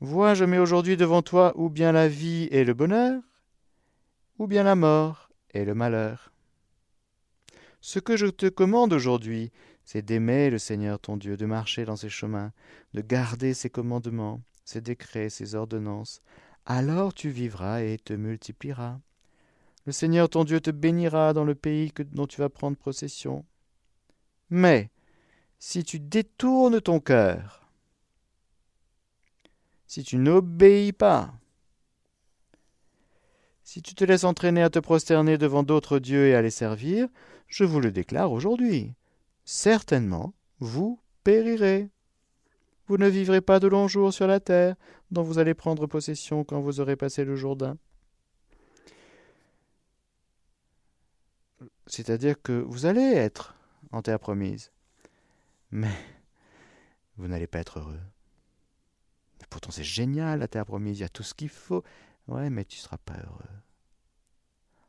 Vois, 0.00 0.34
je 0.34 0.44
mets 0.44 0.58
aujourd'hui 0.58 0.96
devant 0.96 1.22
toi 1.22 1.52
ou 1.56 1.68
bien 1.68 1.92
la 1.92 2.08
vie 2.08 2.48
et 2.50 2.64
le 2.64 2.72
bonheur, 2.72 3.20
ou 4.38 4.46
bien 4.46 4.62
la 4.62 4.76
mort 4.76 5.30
et 5.50 5.64
le 5.64 5.74
malheur. 5.74 6.32
Ce 7.80 7.98
que 7.98 8.16
je 8.16 8.26
te 8.26 8.46
commande 8.46 8.92
aujourd'hui, 8.92 9.50
c'est 9.84 10.02
d'aimer 10.02 10.50
le 10.50 10.58
Seigneur 10.58 10.98
ton 10.98 11.16
Dieu, 11.16 11.36
de 11.36 11.46
marcher 11.46 11.84
dans 11.84 11.96
ses 11.96 12.08
chemins, 12.08 12.52
de 12.94 13.00
garder 13.00 13.54
ses 13.54 13.70
commandements, 13.70 14.42
ses 14.64 14.80
décrets, 14.80 15.30
ses 15.30 15.54
ordonnances. 15.54 16.20
Alors 16.66 17.14
tu 17.14 17.30
vivras 17.30 17.82
et 17.82 17.98
te 17.98 18.12
multiplieras. 18.12 19.00
Le 19.86 19.92
Seigneur 19.92 20.28
ton 20.28 20.44
Dieu 20.44 20.60
te 20.60 20.70
bénira 20.70 21.32
dans 21.32 21.44
le 21.44 21.54
pays 21.54 21.92
que, 21.92 22.02
dont 22.02 22.26
tu 22.26 22.40
vas 22.40 22.50
prendre 22.50 22.76
possession. 22.76 23.44
Mais 24.50 24.90
si 25.58 25.84
tu 25.84 26.00
détournes 26.00 26.80
ton 26.80 27.00
cœur 27.00 27.58
si 29.88 30.04
tu 30.04 30.18
n'obéis 30.18 30.92
pas, 30.92 31.32
si 33.68 33.82
tu 33.82 33.94
te 33.94 34.02
laisses 34.02 34.24
entraîner 34.24 34.62
à 34.62 34.70
te 34.70 34.78
prosterner 34.78 35.36
devant 35.36 35.62
d'autres 35.62 35.98
dieux 35.98 36.28
et 36.28 36.34
à 36.34 36.40
les 36.40 36.48
servir, 36.48 37.06
je 37.48 37.64
vous 37.64 37.80
le 37.80 37.90
déclare 37.90 38.32
aujourd'hui. 38.32 38.94
Certainement, 39.44 40.32
vous 40.58 41.02
périrez. 41.22 41.90
Vous 42.86 42.96
ne 42.96 43.08
vivrez 43.08 43.42
pas 43.42 43.60
de 43.60 43.68
longs 43.68 43.86
jours 43.86 44.14
sur 44.14 44.26
la 44.26 44.40
terre 44.40 44.74
dont 45.10 45.22
vous 45.22 45.38
allez 45.38 45.52
prendre 45.52 45.86
possession 45.86 46.44
quand 46.44 46.62
vous 46.62 46.80
aurez 46.80 46.96
passé 46.96 47.26
le 47.26 47.36
Jourdain. 47.36 47.76
C'est-à-dire 51.86 52.40
que 52.40 52.52
vous 52.52 52.86
allez 52.86 53.02
être 53.02 53.54
en 53.92 54.00
terre 54.00 54.18
promise, 54.18 54.72
mais 55.70 55.92
vous 57.18 57.28
n'allez 57.28 57.46
pas 57.46 57.58
être 57.58 57.80
heureux. 57.80 58.00
Pourtant, 59.50 59.70
c'est 59.70 59.84
génial, 59.84 60.40
la 60.40 60.48
terre 60.48 60.64
promise, 60.64 60.98
il 60.98 61.02
y 61.02 61.04
a 61.04 61.10
tout 61.10 61.22
ce 61.22 61.34
qu'il 61.34 61.50
faut. 61.50 61.84
Ouais, 62.28 62.50
mais 62.50 62.64
tu 62.64 62.78
ne 62.78 62.82
seras 62.82 62.98
pas 62.98 63.14
heureux. 63.14 63.44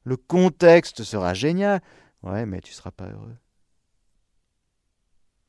Le 0.03 0.17
contexte 0.17 1.03
sera 1.03 1.33
génial. 1.33 1.81
Ouais, 2.23 2.45
mais 2.45 2.61
tu 2.61 2.71
ne 2.71 2.75
seras 2.75 2.91
pas 2.91 3.09
heureux. 3.09 3.35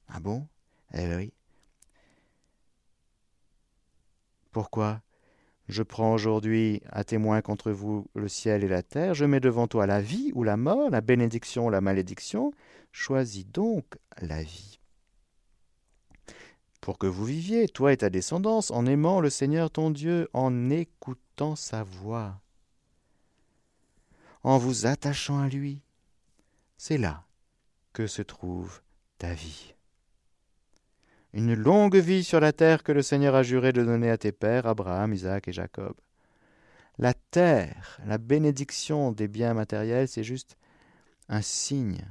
Ah 0.09 0.21
bon? 0.21 0.47
Eh 0.95 1.15
oui. 1.15 1.33
Pourquoi? 4.53 5.03
Je 5.69 5.85
prends 5.85 6.13
aujourd'hui 6.13 6.83
à 6.91 7.05
témoin 7.05 7.43
contre 7.43 7.71
vous 7.71 8.09
le 8.17 8.29
ciel 8.29 8.65
et 8.65 8.69
la 8.69 8.83
terre, 8.83 9.15
je 9.15 9.25
mets 9.25 9.39
devant 9.39 9.69
toi 9.69 9.87
la 9.87 10.01
vie 10.01 10.33
ou 10.35 10.43
la 10.43 10.57
mort, 10.57 10.91
la 10.91 11.01
bénédiction 11.01 11.67
ou 11.67 11.71
la 11.71 11.81
malédiction. 11.81 12.53
Choisis 12.91 13.47
donc 13.47 13.85
la 14.21 14.43
vie 14.43 14.80
pour 16.81 16.99
que 16.99 17.07
vous 17.07 17.25
viviez, 17.25 17.69
toi 17.69 17.93
et 17.93 17.99
ta 17.99 18.11
descendance, 18.11 18.71
en 18.71 18.87
aimant 18.87 19.21
le 19.21 19.31
Seigneur 19.31 19.71
ton 19.71 19.91
Dieu, 19.91 20.29
en 20.33 20.71
écoutant 20.71 21.57
sa 21.57 21.83
voix, 21.83 22.41
en 24.43 24.59
vous 24.59 24.87
attachant 24.87 25.41
à 25.41 25.49
lui. 25.49 25.83
C'est 26.79 26.99
là 26.99 27.25
que 27.93 28.07
se 28.07 28.23
trouve 28.23 28.81
ta 29.19 29.35
vie. 29.35 29.75
Une 31.33 31.55
longue 31.55 31.97
vie 31.97 32.25
sur 32.25 32.41
la 32.41 32.53
terre 32.53 32.83
que 32.83 32.93
le 32.93 33.03
Seigneur 33.03 33.35
a 33.35 33.43
juré 33.43 33.73
de 33.73 33.85
donner 33.85 34.11
à 34.11 34.19
tes 34.19 34.33
pères, 34.33 34.67
Abraham, 34.67 35.13
Isaac 35.13 35.47
et 35.49 35.53
Jacob. 35.53 35.95
La 36.99 37.15
terre, 37.15 38.01
la 38.05 38.19
bénédiction 38.19 39.13
des 39.13 39.29
biens 39.29 39.55
matériels, 39.55 40.09
c'est 40.09 40.25
juste 40.25 40.57
un 41.29 41.43
signe. 41.43 42.05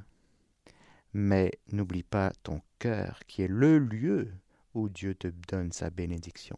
Mais 1.13 1.51
n'oublie 1.71 2.03
pas 2.03 2.31
ton 2.43 2.61
cœur, 2.77 3.19
qui 3.27 3.41
est 3.41 3.47
le 3.47 3.77
lieu 3.79 4.31
Dieu 4.87 5.15
te 5.15 5.27
donne 5.49 5.71
sa 5.71 5.89
bénédiction. 5.89 6.57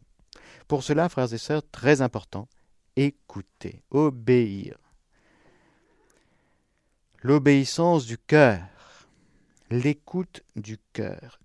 Pour 0.67 0.83
cela, 0.83 1.09
frères 1.09 1.33
et 1.33 1.37
sœurs, 1.37 1.63
très 1.71 2.01
important, 2.01 2.47
écouter, 2.95 3.81
obéir. 3.89 4.77
L'obéissance 7.23 8.05
du 8.05 8.17
cœur, 8.17 8.61
l'écoute 9.69 10.43
du 10.55 10.77
cœur. 10.93 11.39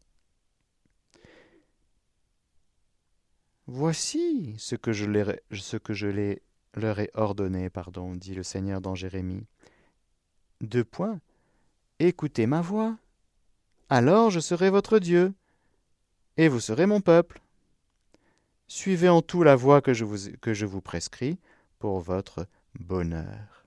Voici 3.66 4.55
ce 4.59 4.77
que 4.77 4.93
je, 4.93 5.07
leur 6.74 6.99
ai 7.01 7.11
ordonné, 7.14 7.68
pardon, 7.68 8.14
dit 8.14 8.35
le 8.35 8.45
Seigneur 8.45 8.81
dans 8.81 8.95
Jérémie. 8.95 9.45
Deux 10.61 10.85
points. 10.85 11.20
Écoutez 11.99 12.47
ma 12.47 12.61
voix. 12.61 12.97
Alors 13.89 14.31
je 14.31 14.41
serai 14.41 14.70
votre 14.70 14.99
Dieu, 14.99 15.35
et 16.37 16.49
vous 16.49 16.61
serez 16.61 16.87
mon 16.87 17.01
peuple. 17.01 17.41
Suivez 18.68 19.09
en 19.09 19.22
tout 19.22 19.43
la 19.43 19.57
voie 19.57 19.80
que 19.80 19.95
je 19.95 20.05
vous, 20.05 20.30
que 20.41 20.55
je 20.55 20.66
vous 20.66 20.80
prescris 20.80 21.39
pour 21.78 22.01
votre 22.01 22.47
bonheur. 22.78 23.64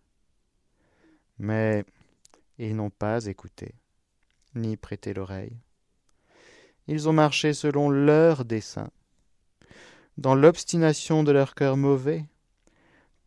Mais 1.38 1.86
ils 2.58 2.76
n'ont 2.76 2.90
pas 2.90 3.26
écouté, 3.26 3.74
ni 4.56 4.76
prêté 4.76 5.14
l'oreille. 5.14 5.56
Ils 6.88 7.08
ont 7.08 7.14
marché 7.14 7.54
selon 7.54 7.90
leur 7.90 8.46
dessein, 8.46 8.90
dans 10.18 10.36
l'obstination 10.36 11.24
de 11.24 11.32
leur 11.32 11.56
cœur 11.56 11.78
mauvais, 11.78 12.26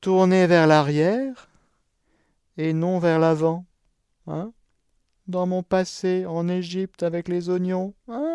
tournés 0.01 0.47
vers 0.47 0.67
l'arrière 0.67 1.49
et 2.59 2.73
non 2.73 2.99
vers 2.99 3.19
l'avant. 3.19 3.65
Hein 4.27 4.53
Dans 5.27 5.47
mon 5.47 5.63
passé 5.63 6.27
en 6.27 6.49
Égypte 6.49 7.03
avec 7.03 7.29
les 7.29 7.49
oignons. 7.49 7.95
Hein 8.09 8.32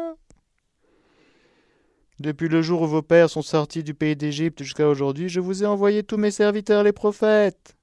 Depuis 2.20 2.48
le 2.48 2.64
jour 2.64 2.82
où 2.82 2.88
vos 2.88 3.04
pères 3.04 3.30
sont 3.30 3.44
sortis 3.44 3.84
du 3.84 3.94
pays 3.94 4.16
d'Égypte 4.16 4.64
jusqu'à 4.64 4.88
aujourd'hui, 4.88 5.30
je 5.30 5.40
vous 5.40 5.64
ai 5.64 5.68
envoyé 5.68 6.02
tous 6.02 6.18
mes 6.18 6.32
serviteurs 6.32 6.82
les 6.82 6.92
prophètes. 6.92 7.78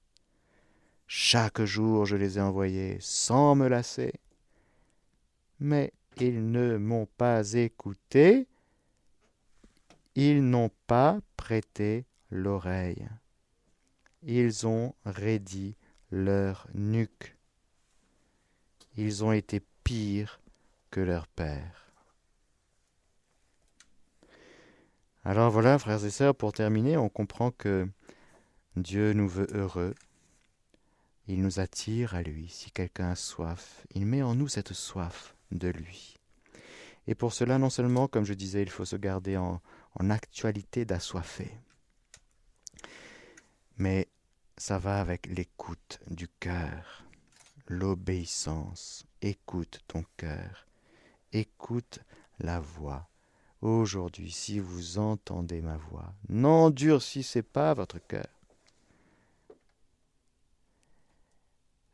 Chaque 1.07 1.63
jour 1.63 2.05
je 2.05 2.17
les 2.17 2.39
ai 2.39 2.41
envoyés 2.41 2.97
sans 3.01 3.55
me 3.55 3.69
lasser. 3.69 4.13
Mais 5.61 5.93
ils 6.21 6.51
ne 6.51 6.77
m'ont 6.79 7.07
pas 7.17 7.53
écouté, 7.53 8.49
ils 10.17 10.43
n'ont 10.43 10.71
pas 10.89 11.21
prêté 11.37 12.05
l'oreille. 12.31 13.07
Ils 14.25 14.67
ont 14.67 14.95
raidi 15.05 15.77
leur 16.11 16.67
nuque. 16.75 17.37
Ils 18.97 19.23
ont 19.23 19.33
été 19.33 19.61
pires 19.85 20.41
que 20.91 21.01
leur 21.01 21.29
père. 21.29 21.84
Alors 25.27 25.51
voilà, 25.51 25.79
frères 25.79 26.05
et 26.05 26.11
sœurs, 26.11 26.35
pour 26.35 26.53
terminer, 26.53 26.99
on 26.99 27.09
comprend 27.09 27.51
que 27.51 27.89
Dieu 28.77 29.15
nous 29.15 29.29
veut 29.29 29.47
heureux. 29.53 29.95
Il 31.29 31.41
nous 31.41 31.61
attire 31.61 32.15
à 32.15 32.23
lui. 32.23 32.51
Si 32.51 32.71
quelqu'un 32.71 33.13
a 33.13 33.15
soif, 33.17 33.87
il 33.95 34.05
met 34.05 34.23
en 34.23 34.35
nous 34.35 34.49
cette 34.49 34.75
soif 34.75 35.35
de 35.51 35.69
lui. 35.69 36.17
Et 37.07 37.15
pour 37.15 37.33
cela, 37.33 37.59
non 37.59 37.71
seulement, 37.71 38.07
comme 38.07 38.25
je 38.25 38.35
disais, 38.35 38.63
il 38.63 38.71
faut 38.71 38.85
se 38.85 38.97
garder 38.97 39.39
en, 39.39 39.61
actualité 40.11 40.85
d'assoiffé, 40.85 41.57
mais 43.79 44.09
ça 44.59 44.77
va 44.77 45.01
avec 45.01 45.27
l'écoute 45.27 46.01
du 46.11 46.27
cœur, 46.27 47.05
l'obéissance. 47.69 49.07
Écoute 49.23 49.81
ton 49.87 50.05
cœur, 50.17 50.67
écoute 51.33 52.01
la 52.41 52.59
voix. 52.59 53.09
Aujourd'hui, 53.65 54.31
si 54.31 54.59
vous 54.59 54.99
entendez 54.99 55.63
ma 55.63 55.79
voix, 55.79 56.13
n'endurcissez 56.29 57.41
pas 57.41 57.73
votre 57.73 57.99
cœur. 57.99 58.29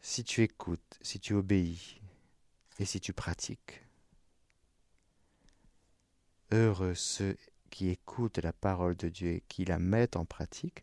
Si 0.01 0.25
tu 0.25 0.43
écoutes, 0.43 0.99
si 1.01 1.21
tu 1.21 1.33
obéis 1.33 2.01
et 2.81 2.85
si 2.85 2.99
tu 2.99 3.13
pratiques, 3.13 3.85
heureux 6.51 6.97
ceux 6.97 7.37
qui 7.71 7.89
écoutent 7.89 8.39
la 8.39 8.53
parole 8.53 8.97
de 8.97 9.09
Dieu 9.09 9.29
et 9.35 9.43
qui 9.47 9.65
la 9.65 9.79
mettent 9.79 10.17
en 10.17 10.25
pratique, 10.25 10.83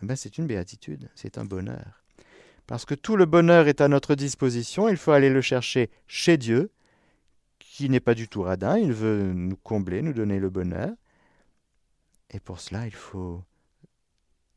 eh 0.00 0.06
ben 0.06 0.16
c'est 0.16 0.38
une 0.38 0.46
béatitude, 0.46 1.10
c'est 1.14 1.36
un 1.36 1.44
bonheur. 1.44 2.02
Parce 2.66 2.86
que 2.86 2.94
tout 2.94 3.16
le 3.16 3.26
bonheur 3.26 3.68
est 3.68 3.82
à 3.82 3.88
notre 3.88 4.14
disposition, 4.14 4.88
il 4.88 4.96
faut 4.96 5.12
aller 5.12 5.28
le 5.28 5.42
chercher 5.42 5.90
chez 6.06 6.38
Dieu, 6.38 6.70
qui 7.74 7.90
n'est 7.90 7.98
pas 7.98 8.14
du 8.14 8.28
tout 8.28 8.42
radin, 8.42 8.78
il 8.78 8.92
veut 8.92 9.32
nous 9.32 9.56
combler, 9.56 10.00
nous 10.00 10.12
donner 10.12 10.38
le 10.38 10.48
bonheur. 10.48 10.94
Et 12.30 12.38
pour 12.38 12.60
cela, 12.60 12.86
il 12.86 12.94
faut 12.94 13.42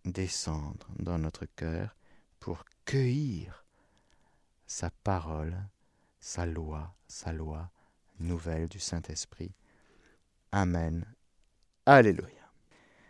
descendre 0.06 0.88
dans 1.00 1.18
notre 1.18 1.48
cœur 1.48 1.96
pour 2.40 2.64
cueillir 2.86 3.66
sa 4.68 4.92
parole, 4.92 5.58
sa 6.20 6.46
loi, 6.46 6.96
sa 7.08 7.34
loi 7.34 7.72
nouvelle 8.20 8.68
du 8.68 8.78
Saint-Esprit. 8.78 9.52
Amen. 10.52 11.04
Alléluia. 11.88 12.52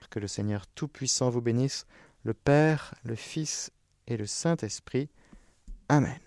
Que 0.09 0.19
le 0.19 0.29
Seigneur 0.29 0.67
Tout-Puissant 0.67 1.29
vous 1.29 1.41
bénisse 1.41 1.85
le 2.23 2.33
Père, 2.33 2.95
le 3.03 3.15
Fils 3.15 3.71
et 4.07 4.15
le 4.15 4.25
Saint-Esprit. 4.25 5.09
Amen. 5.89 6.26